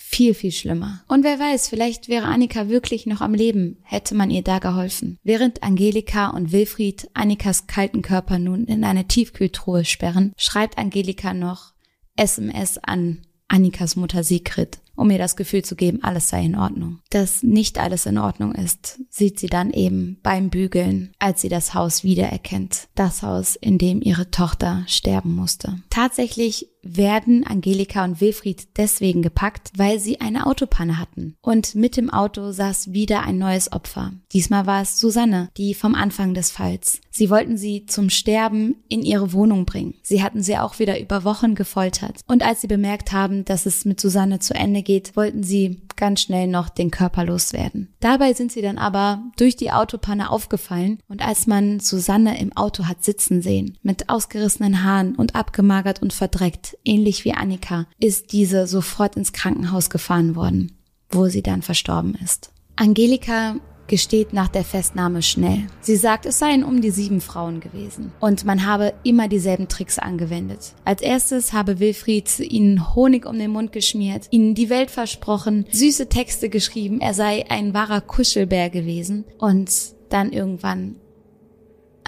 viel, 0.00 0.32
viel 0.32 0.52
schlimmer. 0.52 1.02
Und 1.08 1.24
wer 1.24 1.38
weiß, 1.38 1.68
vielleicht 1.68 2.08
wäre 2.08 2.26
Annika 2.26 2.68
wirklich 2.68 3.06
noch 3.06 3.20
am 3.20 3.34
Leben, 3.34 3.78
hätte 3.82 4.14
man 4.14 4.30
ihr 4.30 4.42
da 4.42 4.58
geholfen. 4.58 5.18
Während 5.22 5.62
Angelika 5.62 6.28
und 6.28 6.52
Wilfried 6.52 7.08
Annikas 7.14 7.66
kalten 7.66 8.02
Körper 8.02 8.38
nun 8.38 8.64
in 8.64 8.84
eine 8.84 9.06
Tiefkühltruhe 9.06 9.84
sperren, 9.84 10.32
schreibt 10.36 10.78
Angelika 10.78 11.34
noch 11.34 11.72
SMS 12.16 12.78
an 12.78 13.22
Annikas 13.48 13.96
Mutter 13.96 14.24
Sigrid, 14.24 14.78
um 14.94 15.10
ihr 15.10 15.18
das 15.18 15.36
Gefühl 15.36 15.64
zu 15.64 15.74
geben, 15.74 16.02
alles 16.02 16.28
sei 16.28 16.44
in 16.44 16.56
Ordnung. 16.56 17.00
Dass 17.10 17.42
nicht 17.42 17.78
alles 17.78 18.04
in 18.04 18.18
Ordnung 18.18 18.54
ist, 18.54 19.00
sieht 19.08 19.38
sie 19.38 19.46
dann 19.46 19.70
eben 19.72 20.18
beim 20.22 20.50
Bügeln, 20.50 21.12
als 21.18 21.40
sie 21.40 21.48
das 21.48 21.72
Haus 21.74 22.04
wiedererkennt. 22.04 22.88
Das 22.94 23.22
Haus, 23.22 23.56
in 23.56 23.78
dem 23.78 24.02
ihre 24.02 24.30
Tochter 24.30 24.84
sterben 24.86 25.34
musste. 25.34 25.80
Tatsächlich 25.88 26.68
werden 26.82 27.46
Angelika 27.46 28.04
und 28.04 28.20
Wilfried 28.20 28.68
deswegen 28.76 29.22
gepackt, 29.22 29.70
weil 29.76 29.98
sie 29.98 30.20
eine 30.20 30.46
Autopanne 30.46 30.98
hatten. 30.98 31.36
Und 31.40 31.74
mit 31.74 31.96
dem 31.96 32.10
Auto 32.10 32.52
saß 32.52 32.92
wieder 32.92 33.22
ein 33.22 33.38
neues 33.38 33.72
Opfer. 33.72 34.12
Diesmal 34.32 34.66
war 34.66 34.82
es 34.82 34.98
Susanne, 34.98 35.50
die 35.56 35.74
vom 35.74 35.94
Anfang 35.94 36.34
des 36.34 36.50
Falls. 36.50 37.00
Sie 37.10 37.30
wollten 37.30 37.56
sie 37.56 37.86
zum 37.86 38.10
Sterben 38.10 38.76
in 38.88 39.02
ihre 39.02 39.32
Wohnung 39.32 39.64
bringen. 39.64 39.94
Sie 40.02 40.22
hatten 40.22 40.42
sie 40.42 40.56
auch 40.56 40.78
wieder 40.78 41.00
über 41.00 41.24
Wochen 41.24 41.54
gefoltert. 41.54 42.20
Und 42.26 42.42
als 42.42 42.60
sie 42.60 42.68
bemerkt 42.68 43.12
haben, 43.12 43.44
dass 43.44 43.66
es 43.66 43.84
mit 43.84 44.00
Susanne 44.00 44.38
zu 44.38 44.54
Ende 44.54 44.82
geht, 44.82 45.16
wollten 45.16 45.42
sie 45.42 45.80
ganz 45.98 46.22
schnell 46.22 46.46
noch 46.46 46.70
den 46.70 46.90
Körper 46.90 47.24
loswerden. 47.24 47.94
Dabei 48.00 48.32
sind 48.32 48.50
sie 48.50 48.62
dann 48.62 48.78
aber 48.78 49.22
durch 49.36 49.56
die 49.56 49.70
Autopanne 49.70 50.30
aufgefallen 50.30 51.00
und 51.08 51.20
als 51.20 51.46
man 51.46 51.80
Susanne 51.80 52.40
im 52.40 52.56
Auto 52.56 52.86
hat 52.86 53.04
sitzen 53.04 53.42
sehen, 53.42 53.76
mit 53.82 54.08
ausgerissenen 54.08 54.82
Haaren 54.82 55.14
und 55.14 55.34
abgemagert 55.34 56.00
und 56.00 56.14
verdreckt, 56.14 56.78
ähnlich 56.84 57.26
wie 57.26 57.34
Annika, 57.34 57.86
ist 58.00 58.32
diese 58.32 58.66
sofort 58.66 59.16
ins 59.16 59.34
Krankenhaus 59.34 59.90
gefahren 59.90 60.36
worden, 60.36 60.78
wo 61.10 61.26
sie 61.26 61.42
dann 61.42 61.60
verstorben 61.60 62.14
ist. 62.14 62.52
Angelika 62.76 63.56
gesteht 63.88 64.32
nach 64.32 64.48
der 64.48 64.64
Festnahme 64.64 65.22
schnell. 65.22 65.66
Sie 65.80 65.96
sagt, 65.96 66.26
es 66.26 66.38
seien 66.38 66.62
um 66.62 66.80
die 66.80 66.90
sieben 66.90 67.20
Frauen 67.20 67.60
gewesen 67.60 68.12
und 68.20 68.44
man 68.44 68.66
habe 68.66 68.94
immer 69.02 69.28
dieselben 69.28 69.68
Tricks 69.68 69.98
angewendet. 69.98 70.74
Als 70.84 71.02
erstes 71.02 71.52
habe 71.52 71.80
Wilfried 71.80 72.38
ihnen 72.38 72.94
Honig 72.94 73.26
um 73.26 73.38
den 73.38 73.50
Mund 73.50 73.72
geschmiert, 73.72 74.28
ihnen 74.30 74.54
die 74.54 74.70
Welt 74.70 74.90
versprochen, 74.90 75.66
süße 75.72 76.08
Texte 76.08 76.48
geschrieben, 76.48 77.00
er 77.00 77.14
sei 77.14 77.46
ein 77.48 77.74
wahrer 77.74 78.00
Kuschelbär 78.00 78.70
gewesen 78.70 79.24
und 79.38 79.70
dann 80.10 80.32
irgendwann 80.32 80.96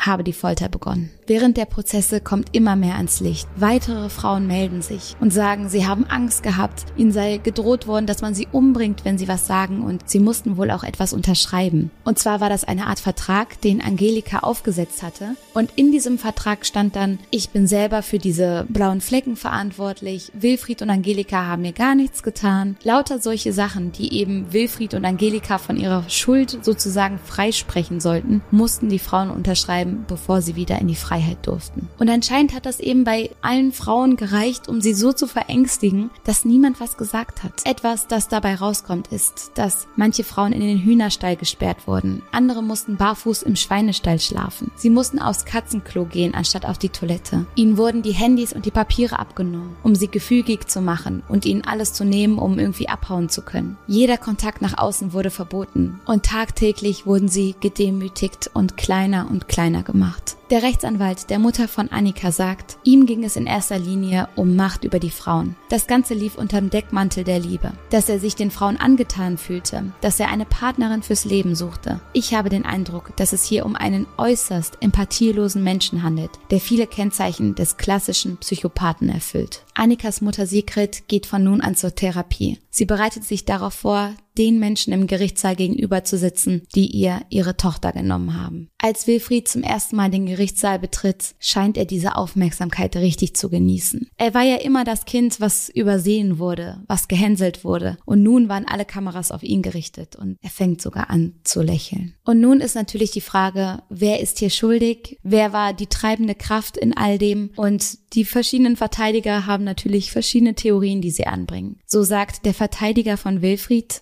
habe 0.01 0.25
die 0.25 0.33
Folter 0.33 0.69
begonnen. 0.69 1.11
Während 1.31 1.57
der 1.57 1.67
Prozesse 1.67 2.21
kommt 2.21 2.57
immer 2.57 2.75
mehr 2.75 2.97
ans 2.97 3.21
Licht. 3.21 3.47
Weitere 3.55 4.09
Frauen 4.09 4.49
melden 4.49 4.83
sich 4.83 5.15
und 5.21 5.33
sagen, 5.33 5.69
sie 5.69 5.87
haben 5.87 6.05
Angst 6.07 6.43
gehabt, 6.43 6.87
ihnen 6.97 7.13
sei 7.13 7.37
gedroht 7.37 7.87
worden, 7.87 8.07
dass 8.07 8.21
man 8.21 8.35
sie 8.35 8.49
umbringt, 8.51 9.05
wenn 9.05 9.17
sie 9.17 9.29
was 9.29 9.47
sagen 9.47 9.83
und 9.83 10.11
sie 10.11 10.19
mussten 10.19 10.57
wohl 10.57 10.73
auch 10.73 10.83
etwas 10.83 11.13
unterschreiben. 11.13 11.93
Und 12.03 12.19
zwar 12.19 12.41
war 12.41 12.49
das 12.49 12.65
eine 12.65 12.89
Art 12.89 12.99
Vertrag, 12.99 13.61
den 13.61 13.81
Angelika 13.81 14.41
aufgesetzt 14.41 15.05
hatte 15.05 15.37
und 15.55 15.71
in 15.77 15.93
diesem 15.93 16.19
Vertrag 16.19 16.67
stand 16.67 16.97
dann, 16.97 17.21
ich 17.31 17.51
bin 17.51 17.69
selber 17.69 18.03
für 18.03 18.19
diese 18.19 18.67
blauen 18.69 19.01
Flecken 19.01 19.37
verantwortlich, 19.37 20.33
Wilfried 20.35 20.83
und 20.83 20.91
Angelika 20.91 21.47
haben 21.47 21.63
mir 21.63 21.73
gar 21.73 21.95
nichts 21.95 22.25
getan. 22.25 22.77
Lauter 22.83 23.21
solche 23.21 23.53
Sachen, 23.53 23.93
die 23.93 24.15
eben 24.15 24.53
Wilfried 24.53 24.95
und 24.95 25.05
Angelika 25.05 25.59
von 25.59 25.77
ihrer 25.77 26.03
Schuld 26.09 26.59
sozusagen 26.63 27.21
freisprechen 27.25 28.01
sollten, 28.01 28.43
mussten 28.51 28.89
die 28.89 28.99
Frauen 28.99 29.31
unterschreiben 29.31 30.07
bevor 30.09 30.43
sie 30.43 30.57
wieder 30.57 30.81
in 30.81 30.89
die 30.89 30.97
Freiheit 30.97 31.20
durften. 31.47 31.89
Und 31.99 32.09
anscheinend 32.09 32.55
hat 32.55 32.67
das 32.67 32.81
eben 32.81 33.05
bei 33.05 33.31
allen 33.43 33.73
Frauen 33.73 34.17
gereicht, 34.17 34.69
um 34.69 34.81
sie 34.81 34.95
so 34.95 35.13
zu 35.13 35.27
verängstigen, 35.27 36.11
dass 36.25 36.45
niemand 36.45 36.81
was 36.81 36.97
gesagt 36.97 37.43
hat. 37.43 37.53
Etwas, 37.65 38.07
das 38.07 38.29
dabei 38.29 38.55
rauskommt, 38.55 39.09
ist, 39.09 39.53
dass 39.55 39.87
manche 39.97 40.25
Frauen 40.25 40.53
in 40.53 40.61
den 40.61 40.79
Hühnerstall 40.79 41.37
gesperrt 41.37 41.87
wurden. 41.87 42.23
Andere 42.33 42.63
mussten 42.63 42.97
barfuß 42.97 43.43
im 43.43 43.57
Schweinestall 43.57 44.19
schlafen. 44.19 44.71
Sie 44.77 44.91
mussten 44.91 45.19
aufs 45.19 45.45
Katzenklo 45.45 46.05
gehen, 46.05 46.35
anstatt 46.35 46.67
auf 46.67 46.79
die 46.79 46.89
Toilette. 46.89 47.47
Ihnen 47.55 47.77
wurden 47.77 48.03
die 48.03 48.13
Handys 48.13 48.53
und 48.53 48.67
die 48.67 48.71
Papiere 48.71 49.19
abgenommen, 49.19 49.77
um 49.83 49.95
sie 49.95 50.09
gefügig 50.09 50.69
zu 50.69 50.81
machen 50.81 51.23
und 51.29 51.45
ihnen 51.45 51.65
alles 51.65 51.93
zu 51.93 52.05
nehmen, 52.05 52.39
um 52.39 52.59
irgendwie 52.59 52.89
abhauen 52.89 53.29
zu 53.29 53.43
können. 53.43 53.77
Jeder 53.87 54.19
Kontakt 54.19 54.63
nach 54.63 54.79
außen 54.79 55.13
wurde 55.13 55.31
verboten 55.31 56.01
und 56.07 56.25
tagtäglich 56.25 57.07
wurden 57.07 57.29
sie 57.29 57.55
gedemütigt 57.61 58.51
und 58.55 58.77
kleiner 58.77 59.29
und 59.31 59.49
kleiner 59.49 59.83
gemacht. 59.83 60.37
Der 60.51 60.65
Rechtsanwalt 60.65 61.31
der 61.31 61.39
Mutter 61.39 61.69
von 61.69 61.93
Annika 61.93 62.33
sagt, 62.33 62.79
ihm 62.83 63.07
ging 63.07 63.23
es 63.23 63.37
in 63.37 63.47
erster 63.47 63.79
Linie 63.79 64.29
um 64.35 64.57
Macht 64.57 64.83
über 64.83 64.99
die 64.99 65.11
Frauen. 65.11 65.55
Das 65.69 65.87
Ganze 65.87 66.13
lief 66.13 66.35
unter 66.35 66.61
dem 66.61 66.71
Deckmantel 66.71 67.23
der 67.23 67.39
Liebe, 67.39 67.71
dass 67.91 68.09
er 68.09 68.19
sich 68.19 68.35
den 68.35 68.51
Frauen 68.51 68.77
angetan 68.77 69.39
fühlte, 69.39 69.93
dass 70.01 70.19
er 70.19 70.29
eine 70.29 70.47
Partnerin 70.47 71.05
fürs 71.05 71.25
Leben 71.25 71.55
suchte. 71.55 72.01
Ich 72.13 72.35
habe 72.35 72.49
den 72.49 72.65
Eindruck, 72.65 73.17
dass 73.17 73.33
es 73.33 73.45
hier 73.45 73.65
um 73.65 73.77
einen 73.77 74.09
äußerst 74.19 74.79
empathielosen 74.81 75.63
Menschen 75.63 76.03
handelt, 76.03 76.33
der 76.51 76.59
viele 76.59 76.89
Kennzeichen 76.89 77.55
des 77.55 77.77
klassischen 77.77 78.37
Psychopathen 78.39 79.09
erfüllt. 79.09 79.65
Annikas 79.75 80.21
Mutter 80.21 80.47
Sigrid 80.47 81.07
geht 81.07 81.27
von 81.27 81.45
nun 81.45 81.61
an 81.61 81.77
zur 81.77 81.95
Therapie. 81.95 82.59
Sie 82.71 82.87
bereitet 82.87 83.23
sich 83.23 83.45
darauf 83.45 83.75
vor, 83.75 84.15
den 84.41 84.59
Menschen 84.59 84.95
im 84.95 85.07
Gerichtssaal 85.07 85.55
gegenüber 85.55 86.03
zu 86.03 86.17
sitzen, 86.17 86.63
die 86.75 86.87
ihr 86.87 87.21
ihre 87.29 87.59
Tochter 87.59 87.93
genommen 87.93 88.41
haben. 88.43 88.71
Als 88.79 89.07
Wilfried 89.07 89.47
zum 89.47 89.63
ersten 89.63 89.97
Mal 89.97 90.11
den 90.11 90.25
Gerichtssaal 90.25 90.79
betritt, 90.79 91.35
scheint 91.39 91.77
er 91.77 91.85
diese 91.85 92.17
Aufmerksamkeit 92.17 92.97
richtig 92.97 93.37
zu 93.37 93.51
genießen. 93.51 94.09
Er 94.17 94.33
war 94.33 94.43
ja 94.43 94.57
immer 94.57 94.85
das 94.85 95.05
Kind, 95.05 95.43
was 95.43 95.69
übersehen 95.69 96.39
wurde, 96.39 96.83
was 96.87 97.07
gehänselt 97.07 97.65
wurde. 97.65 97.99
Und 98.07 98.23
nun 98.23 98.49
waren 98.49 98.67
alle 98.67 98.87
Kameras 98.87 99.31
auf 99.31 99.43
ihn 99.43 99.61
gerichtet 99.61 100.17
und 100.17 100.39
er 100.41 100.49
fängt 100.49 100.81
sogar 100.81 101.11
an 101.11 101.35
zu 101.45 101.61
lächeln. 101.61 102.15
Und 102.25 102.41
nun 102.41 102.63
ist 102.63 102.75
natürlich 102.75 103.11
die 103.11 103.21
Frage, 103.21 103.83
wer 103.91 104.21
ist 104.21 104.39
hier 104.39 104.49
schuldig? 104.49 105.19
Wer 105.23 105.53
war 105.53 105.75
die 105.75 105.89
treibende 105.89 106.35
Kraft 106.35 106.79
in 106.79 106.97
all 106.97 107.19
dem? 107.19 107.51
Und 107.57 107.99
die 108.15 108.25
verschiedenen 108.25 108.77
Verteidiger 108.77 109.45
haben 109.45 109.65
natürlich 109.65 110.11
verschiedene 110.11 110.55
Theorien, 110.55 111.03
die 111.03 111.11
sie 111.11 111.27
anbringen. 111.27 111.79
So 111.85 112.03
sagt 112.03 112.47
der 112.47 112.55
Verteidiger 112.55 113.19
von 113.19 113.43
Wilfried, 113.43 114.01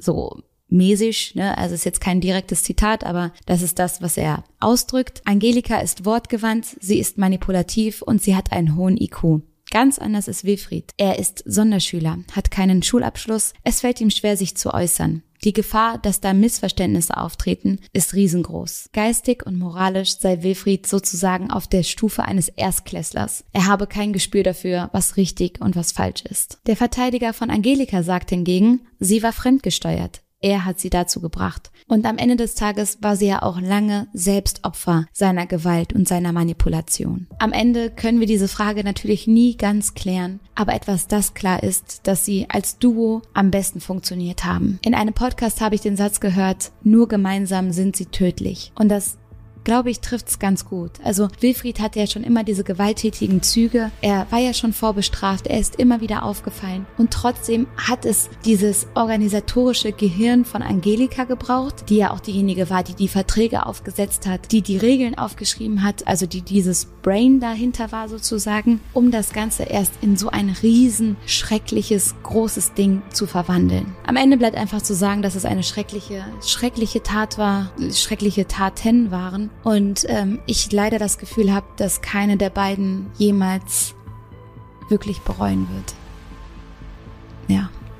so 0.00 0.42
mäßig, 0.68 1.34
ne? 1.34 1.56
also 1.58 1.74
ist 1.74 1.84
jetzt 1.84 2.00
kein 2.00 2.20
direktes 2.20 2.62
Zitat, 2.62 3.04
aber 3.04 3.32
das 3.46 3.62
ist 3.62 3.78
das, 3.78 4.02
was 4.02 4.16
er 4.16 4.44
ausdrückt. 4.60 5.22
Angelika 5.24 5.80
ist 5.80 6.04
wortgewandt, 6.04 6.76
sie 6.80 6.98
ist 6.98 7.18
manipulativ 7.18 8.02
und 8.02 8.22
sie 8.22 8.36
hat 8.36 8.52
einen 8.52 8.76
hohen 8.76 8.96
IQ. 8.96 9.42
Ganz 9.70 9.98
anders 9.98 10.26
ist 10.26 10.44
Wilfried. 10.44 10.92
Er 10.96 11.18
ist 11.18 11.44
Sonderschüler, 11.46 12.18
hat 12.32 12.50
keinen 12.50 12.82
Schulabschluss, 12.82 13.52
es 13.62 13.80
fällt 13.80 14.00
ihm 14.00 14.10
schwer, 14.10 14.36
sich 14.36 14.56
zu 14.56 14.72
äußern. 14.72 15.22
Die 15.44 15.54
Gefahr, 15.54 15.96
dass 15.98 16.20
da 16.20 16.34
Missverständnisse 16.34 17.16
auftreten, 17.16 17.78
ist 17.92 18.14
riesengroß. 18.14 18.90
Geistig 18.92 19.46
und 19.46 19.58
moralisch 19.58 20.18
sei 20.18 20.42
Wilfried 20.42 20.86
sozusagen 20.86 21.50
auf 21.50 21.66
der 21.66 21.82
Stufe 21.82 22.24
eines 22.24 22.48
Erstklässlers. 22.48 23.44
Er 23.52 23.66
habe 23.66 23.86
kein 23.86 24.12
Gespür 24.12 24.42
dafür, 24.42 24.90
was 24.92 25.16
richtig 25.16 25.60
und 25.60 25.76
was 25.76 25.92
falsch 25.92 26.22
ist. 26.28 26.58
Der 26.66 26.76
Verteidiger 26.76 27.32
von 27.32 27.48
Angelika 27.48 28.02
sagt 28.02 28.30
hingegen, 28.30 28.82
sie 28.98 29.22
war 29.22 29.32
fremdgesteuert. 29.32 30.20
Er 30.40 30.64
hat 30.64 30.80
sie 30.80 30.90
dazu 30.90 31.20
gebracht. 31.20 31.70
Und 31.86 32.06
am 32.06 32.18
Ende 32.18 32.36
des 32.36 32.54
Tages 32.54 32.98
war 33.02 33.16
sie 33.16 33.26
ja 33.26 33.42
auch 33.42 33.60
lange 33.60 34.08
selbst 34.12 34.64
Opfer 34.64 35.06
seiner 35.12 35.46
Gewalt 35.46 35.92
und 35.92 36.08
seiner 36.08 36.32
Manipulation. 36.32 37.26
Am 37.38 37.52
Ende 37.52 37.90
können 37.90 38.20
wir 38.20 38.26
diese 38.26 38.48
Frage 38.48 38.84
natürlich 38.84 39.26
nie 39.26 39.56
ganz 39.56 39.94
klären, 39.94 40.40
aber 40.54 40.74
etwas, 40.74 41.08
das 41.08 41.34
klar 41.34 41.62
ist, 41.62 42.06
dass 42.06 42.24
sie 42.24 42.46
als 42.48 42.78
Duo 42.78 43.22
am 43.34 43.50
besten 43.50 43.80
funktioniert 43.80 44.44
haben. 44.44 44.78
In 44.82 44.94
einem 44.94 45.14
Podcast 45.14 45.60
habe 45.60 45.74
ich 45.74 45.80
den 45.80 45.96
Satz 45.96 46.20
gehört, 46.20 46.72
nur 46.82 47.08
gemeinsam 47.08 47.72
sind 47.72 47.96
sie 47.96 48.06
tödlich. 48.06 48.72
Und 48.76 48.88
das 48.88 49.18
glaube 49.64 49.90
ich, 49.90 50.00
trifft's 50.00 50.38
ganz 50.38 50.64
gut. 50.64 50.92
Also 51.04 51.28
Wilfried 51.40 51.80
hatte 51.80 51.98
ja 51.98 52.06
schon 52.06 52.24
immer 52.24 52.44
diese 52.44 52.64
gewalttätigen 52.64 53.42
Züge. 53.42 53.90
Er 54.00 54.26
war 54.30 54.38
ja 54.38 54.54
schon 54.54 54.72
vorbestraft. 54.72 55.46
Er 55.46 55.58
ist 55.58 55.76
immer 55.76 56.00
wieder 56.00 56.24
aufgefallen. 56.24 56.86
Und 56.98 57.12
trotzdem 57.12 57.66
hat 57.76 58.04
es 58.04 58.30
dieses 58.44 58.86
organisatorische 58.94 59.92
Gehirn 59.92 60.44
von 60.44 60.62
Angelika 60.62 61.24
gebraucht, 61.24 61.88
die 61.88 61.96
ja 61.96 62.10
auch 62.10 62.20
diejenige 62.20 62.70
war, 62.70 62.82
die 62.82 62.94
die 62.94 63.08
Verträge 63.08 63.66
aufgesetzt 63.66 64.26
hat, 64.26 64.52
die 64.52 64.62
die 64.62 64.78
Regeln 64.78 65.16
aufgeschrieben 65.16 65.82
hat, 65.82 66.06
also 66.06 66.26
die 66.26 66.42
dieses 66.42 66.86
Brain 67.02 67.40
dahinter 67.40 67.92
war 67.92 68.08
sozusagen, 68.08 68.80
um 68.92 69.10
das 69.10 69.32
Ganze 69.32 69.64
erst 69.64 69.92
in 70.02 70.16
so 70.16 70.30
ein 70.30 70.50
riesen, 70.62 71.16
schreckliches, 71.26 72.14
großes 72.22 72.74
Ding 72.74 73.02
zu 73.12 73.26
verwandeln. 73.26 73.94
Am 74.06 74.16
Ende 74.16 74.36
bleibt 74.36 74.56
einfach 74.56 74.82
zu 74.82 74.94
sagen, 74.94 75.22
dass 75.22 75.34
es 75.34 75.44
eine 75.44 75.62
schreckliche, 75.62 76.24
schreckliche 76.44 77.02
Tat 77.02 77.38
war, 77.38 77.72
schreckliche 77.92 78.46
Taten 78.46 79.10
waren 79.10 79.49
und 79.62 80.04
ähm, 80.08 80.40
ich 80.46 80.72
leider 80.72 80.98
das 80.98 81.18
Gefühl 81.18 81.52
habe, 81.52 81.66
dass 81.76 82.00
keine 82.00 82.36
der 82.36 82.50
beiden 82.50 83.10
jemals 83.18 83.94
wirklich 84.88 85.20
bereuen 85.20 85.68
wird. 85.74 85.94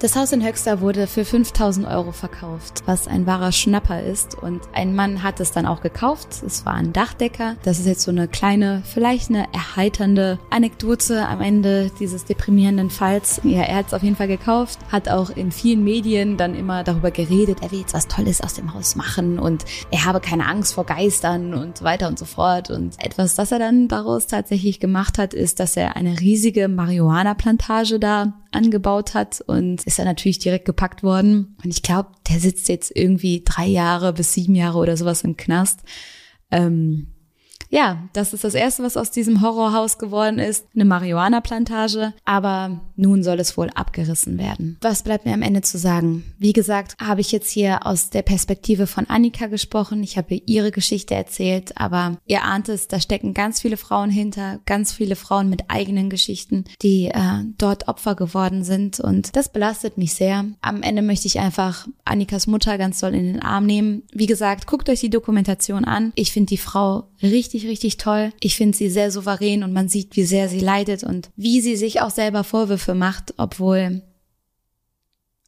Das 0.01 0.17
Haus 0.17 0.33
in 0.33 0.43
Höxter 0.43 0.81
wurde 0.81 1.07
für 1.07 1.27
5000 1.27 1.87
Euro 1.87 2.13
verkauft, 2.13 2.85
was 2.87 3.07
ein 3.07 3.27
wahrer 3.27 3.53
Schnapper 3.53 4.03
ist. 4.03 4.35
Und 4.35 4.63
ein 4.73 4.95
Mann 4.95 5.23
hat 5.23 5.41
es 5.41 5.53
dann 5.53 5.67
auch 5.67 5.83
gekauft. 5.83 6.43
Es 6.43 6.65
war 6.65 6.73
ein 6.73 6.95
Dachdecker. 6.95 7.57
Das 7.65 7.79
ist 7.79 7.85
jetzt 7.85 8.05
so 8.05 8.11
eine 8.11 8.27
kleine, 8.27 8.83
vielleicht 8.87 9.29
eine 9.29 9.53
erheiternde 9.53 10.39
Anekdote 10.49 11.29
am 11.29 11.43
Ende 11.43 11.91
dieses 12.01 12.25
deprimierenden 12.25 12.89
Falls. 12.89 13.43
Ja, 13.45 13.61
er 13.61 13.77
hat 13.77 13.89
es 13.89 13.93
auf 13.93 14.03
jeden 14.03 14.17
Fall 14.17 14.29
gekauft, 14.29 14.79
hat 14.91 15.11
auch 15.11 15.29
in 15.29 15.53
vielen 15.53 15.85
Medien 15.85 16.39
dann 16.39 16.55
immer 16.55 16.83
darüber 16.83 17.11
geredet, 17.11 17.59
er 17.61 17.71
will 17.71 17.81
jetzt 17.81 17.93
was 17.93 18.09
Tolles 18.09 18.41
aus 18.41 18.55
dem 18.55 18.73
Haus 18.73 18.97
machen 18.97 19.39
und 19.39 19.67
er 19.91 20.07
habe 20.07 20.21
keine 20.21 20.47
Angst 20.47 20.73
vor 20.73 20.87
Geistern 20.87 21.53
und 21.53 21.77
so 21.77 21.85
weiter 21.85 22.09
und 22.09 22.19
so 22.19 22.25
fort. 22.25 22.71
Und 22.71 22.95
etwas, 23.05 23.35
das 23.35 23.53
er 23.53 23.59
dann 23.59 23.87
daraus 23.87 24.27
tatsächlich 24.27 24.81
gemacht 24.81 25.19
hat, 25.19 25.35
ist, 25.35 25.61
dass 25.61 25.77
er 25.77 25.97
eine 25.97 26.21
riesige 26.21 26.69
Marihuana-Plantage 26.69 28.01
da 28.01 28.40
angebaut 28.53 29.15
hat 29.15 29.41
und 29.47 29.85
ist 29.85 29.99
dann 29.99 30.07
natürlich 30.07 30.39
direkt 30.39 30.65
gepackt 30.65 31.03
worden. 31.03 31.57
Und 31.63 31.71
ich 31.71 31.83
glaube, 31.83 32.11
der 32.29 32.41
sitzt 32.41 32.69
jetzt 32.69 32.95
irgendwie 32.95 33.43
drei 33.45 33.67
Jahre 33.67 34.13
bis 34.13 34.33
sieben 34.33 34.55
Jahre 34.55 34.79
oder 34.79 34.97
sowas 34.97 35.23
im 35.23 35.37
Knast. 35.37 35.81
Ähm, 36.51 37.10
ja, 37.71 38.03
das 38.13 38.35
ist 38.35 38.45
das 38.45 38.55
Erste, 38.55 38.83
was 38.83 38.97
aus 38.97 39.13
diesem 39.13 39.41
Horrorhaus 39.41 39.99
geworden 39.99 40.39
ist, 40.39 40.67
eine 40.75 40.85
Marihuana-Plantage, 40.85 42.13
aber 42.25 42.81
nun 42.97 43.23
soll 43.23 43.39
es 43.39 43.57
wohl 43.57 43.71
abgerissen 43.71 44.39
werden. 44.39 44.77
Was 44.81 45.03
bleibt 45.03 45.25
mir 45.25 45.33
am 45.33 45.43
Ende 45.43 45.63
zu 45.63 45.79
sagen? 45.79 46.25
Wie 46.39 46.53
gesagt, 46.53 46.97
habe 47.01 47.21
ich 47.21 47.31
jetzt 47.31 47.51
hier 47.51 47.87
aus 47.87 48.11
der 48.11 48.23
Perspektive 48.23 48.89
von 48.89 49.07
Annika 49.09 49.47
gesprochen. 49.47 50.03
Ich 50.03 50.19
habe 50.19 50.35
ihre 50.35 50.73
Geschichte 50.73 51.15
erzählt, 51.15 51.79
aber 51.79 52.19
ihr 52.27 52.43
ahnt 52.43 52.69
es, 52.69 52.89
da 52.89 53.01
stecken 53.01 53.35
ganz 53.35 53.61
viele 53.61 53.77
Frauen 53.77 54.11
hinter, 54.11 54.59
ganz 54.67 54.93
viele 54.93 55.15
Frauen 55.15 55.49
mit 55.49 55.71
eigenen 55.71 56.11
Geschichten, 56.11 56.65
die 56.83 57.07
äh, 57.07 57.45
dort 57.57 57.87
Opfer 57.87 58.17
geworden 58.17 58.65
sind 58.65 58.99
und 58.99 59.37
das 59.37 59.51
belastet 59.51 59.97
mich 59.97 60.15
sehr. 60.15 60.45
Am 60.61 60.83
Ende 60.83 61.03
möchte 61.03 61.29
ich 61.29 61.39
einfach 61.39 61.87
Annikas 62.05 62.49
Mutter 62.49 62.79
ganz 62.79 62.99
doll 62.99 63.15
in 63.15 63.33
den 63.33 63.43
Arm 63.43 63.65
nehmen. 63.65 64.03
Wie 64.13 64.27
gesagt, 64.27 64.67
guckt 64.67 64.89
euch 64.89 65.01
die 65.01 65.11
Dokumentation 65.11 65.85
an. 65.85 66.13
Ich 66.17 66.33
finde 66.33 66.49
die 66.49 66.59
Frau 66.59 67.05
richtig 67.23 67.60
richtig, 67.61 67.71
richtig 67.71 67.97
toll. 67.99 68.33
Ich 68.41 68.57
finde 68.57 68.77
sie 68.77 68.91
sehr 68.91 69.11
souverän 69.11 69.63
und 69.63 69.73
man 69.73 69.89
sieht, 69.89 70.17
wie 70.17 70.25
sehr 70.25 70.49
sie 70.49 70.61
leidet 70.61 71.05
und 71.05 71.31
wie 71.37 71.61
sie 71.61 71.77
sich 71.77 72.01
auch 72.01 72.11
selber 72.11 72.45
Vorwürfe 72.45 72.95
macht, 72.95 73.35
obwohl 73.37 74.03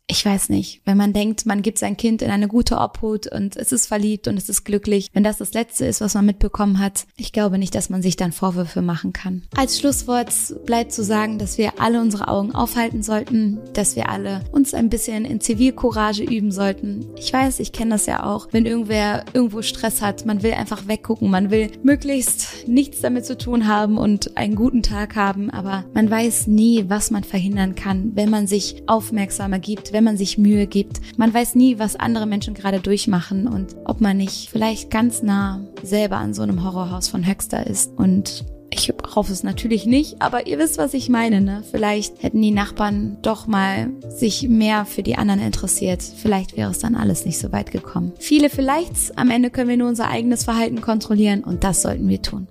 ich 0.09 0.25
weiß 0.27 0.49
nicht, 0.49 0.83
wenn 0.85 0.97
man 0.97 1.13
denkt, 1.13 1.47
man 1.47 1.63
gibt 1.63 1.79
sein 1.79 1.97
Kind 1.97 2.23
in 2.23 2.31
eine 2.31 2.49
gute 2.49 2.77
Obhut 2.77 3.27
und 3.29 3.57
es 3.57 3.73
ist 3.73 3.87
verliebt 3.87 4.29
und 4.29 4.37
es 4.37 4.49
ist 4.49 4.65
glücklich, 4.65 5.09
wenn 5.13 5.23
das 5.23 5.39
das 5.39 5.55
Letzte 5.55 5.87
ist, 5.87 6.01
was 6.01 6.15
man 6.15 6.27
mitbekommen 6.27 6.79
hat, 6.81 7.07
ich 7.17 7.33
glaube 7.33 7.57
nicht, 7.57 7.75
dass 7.75 7.89
man 7.89 8.03
sich 8.03 8.17
dann 8.17 8.33
Vorwürfe 8.33 8.83
machen 8.83 9.13
kann. 9.13 9.43
Als 9.57 9.79
Schlusswort 9.79 10.33
bleibt 10.67 10.93
zu 10.93 11.05
sagen, 11.05 11.39
dass 11.39 11.57
wir 11.57 11.81
alle 11.81 12.01
unsere 12.01 12.29
Augen 12.29 12.55
aufhalten 12.55 13.03
sollten, 13.03 13.59
dass 13.75 13.97
wir 13.97 14.09
alle 14.09 14.45
uns 14.53 14.75
ein 14.75 14.91
bisschen 14.91 15.25
in 15.25 15.41
Zivilcourage 15.41 16.25
üben 16.25 16.53
sollten. 16.53 17.07
Ich 17.17 17.33
weiß, 17.33 17.61
ich 17.61 17.73
kenne 17.73 17.93
das 17.93 18.07
ja 18.07 18.25
auch, 18.25 18.49
wenn 18.51 18.67
irgendwer 18.67 19.25
irgendwo 19.33 19.63
Stress 19.63 20.03
hat, 20.03 20.27
man 20.27 20.43
will 20.43 20.53
einfach 20.53 20.89
weggucken, 20.89 21.31
man 21.31 21.51
will 21.51 21.71
möglichst 21.83 22.67
nichts 22.67 23.01
damit 23.01 23.25
zu 23.25 23.39
tun 23.39 23.67
haben 23.67 23.99
und 23.99 24.37
einen 24.37 24.57
guten 24.57 24.83
Tag 24.83 25.17
haben, 25.17 25.49
aber 25.51 25.85
man 25.95 26.11
weiß 26.11 26.49
nie, 26.49 26.87
was 26.89 27.11
man 27.11 27.25
verhindern 27.25 27.75
kann, 27.75 28.13
wenn 28.15 28.31
man 28.31 28.47
sich 28.47 28.83
aufmerksamer 28.87 29.59
gibt, 29.59 29.93
wenn 29.93 30.02
wenn 30.03 30.15
man 30.15 30.17
sich 30.17 30.37
Mühe 30.37 30.67
gibt. 30.67 31.01
Man 31.17 31.33
weiß 31.33 31.55
nie, 31.55 31.79
was 31.79 31.95
andere 31.95 32.27
Menschen 32.27 32.55
gerade 32.55 32.81
durchmachen 32.81 33.47
und 33.47 33.77
ob 33.85 34.01
man 34.01 34.17
nicht 34.17 34.51
vielleicht 34.51 34.91
ganz 34.91 35.23
nah 35.23 35.61
selber 35.85 36.17
an 36.17 36.35
so 36.35 36.43
einem 36.43 36.65
Horrorhaus 36.65 37.07
von 37.07 37.25
Höxter 37.25 37.65
ist. 37.65 37.93
Und 37.97 38.45
ich 38.71 38.93
hoffe 39.15 39.33
es 39.33 39.45
natürlich 39.45 39.87
nicht, 39.87 40.21
aber 40.21 40.49
ihr 40.49 40.59
wisst, 40.59 40.77
was 40.77 40.93
ich 40.93 41.09
meine, 41.09 41.41
ne? 41.41 41.63
Vielleicht 41.71 42.21
hätten 42.21 42.43
die 42.43 42.51
Nachbarn 42.51 43.19
doch 43.23 43.47
mal 43.47 43.91
sich 44.09 44.49
mehr 44.49 44.87
für 44.87 45.05
die 45.05 45.17
anderen 45.17 45.41
interessiert. 45.41 46.03
Vielleicht 46.03 46.57
wäre 46.57 46.73
es 46.73 46.81
dann 46.81 46.97
alles 46.97 47.25
nicht 47.25 47.39
so 47.39 47.53
weit 47.53 47.71
gekommen. 47.71 48.13
Viele 48.19 48.51
vielleicht. 48.51 49.17
Am 49.17 49.31
Ende 49.31 49.51
können 49.51 49.69
wir 49.69 49.77
nur 49.77 49.89
unser 49.89 50.09
eigenes 50.09 50.43
Verhalten 50.43 50.81
kontrollieren 50.81 51.45
und 51.45 51.63
das 51.63 51.83
sollten 51.83 52.09
wir 52.09 52.21
tun. 52.21 52.49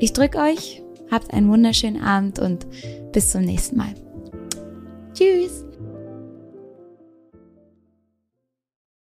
Ich 0.00 0.12
drücke 0.12 0.38
euch, 0.38 0.82
habt 1.12 1.32
einen 1.32 1.48
wunderschönen 1.48 2.02
Abend 2.02 2.40
und 2.40 2.66
bis 3.12 3.30
zum 3.30 3.42
nächsten 3.42 3.76
Mal. 3.76 3.94
Tschüss! 5.14 5.71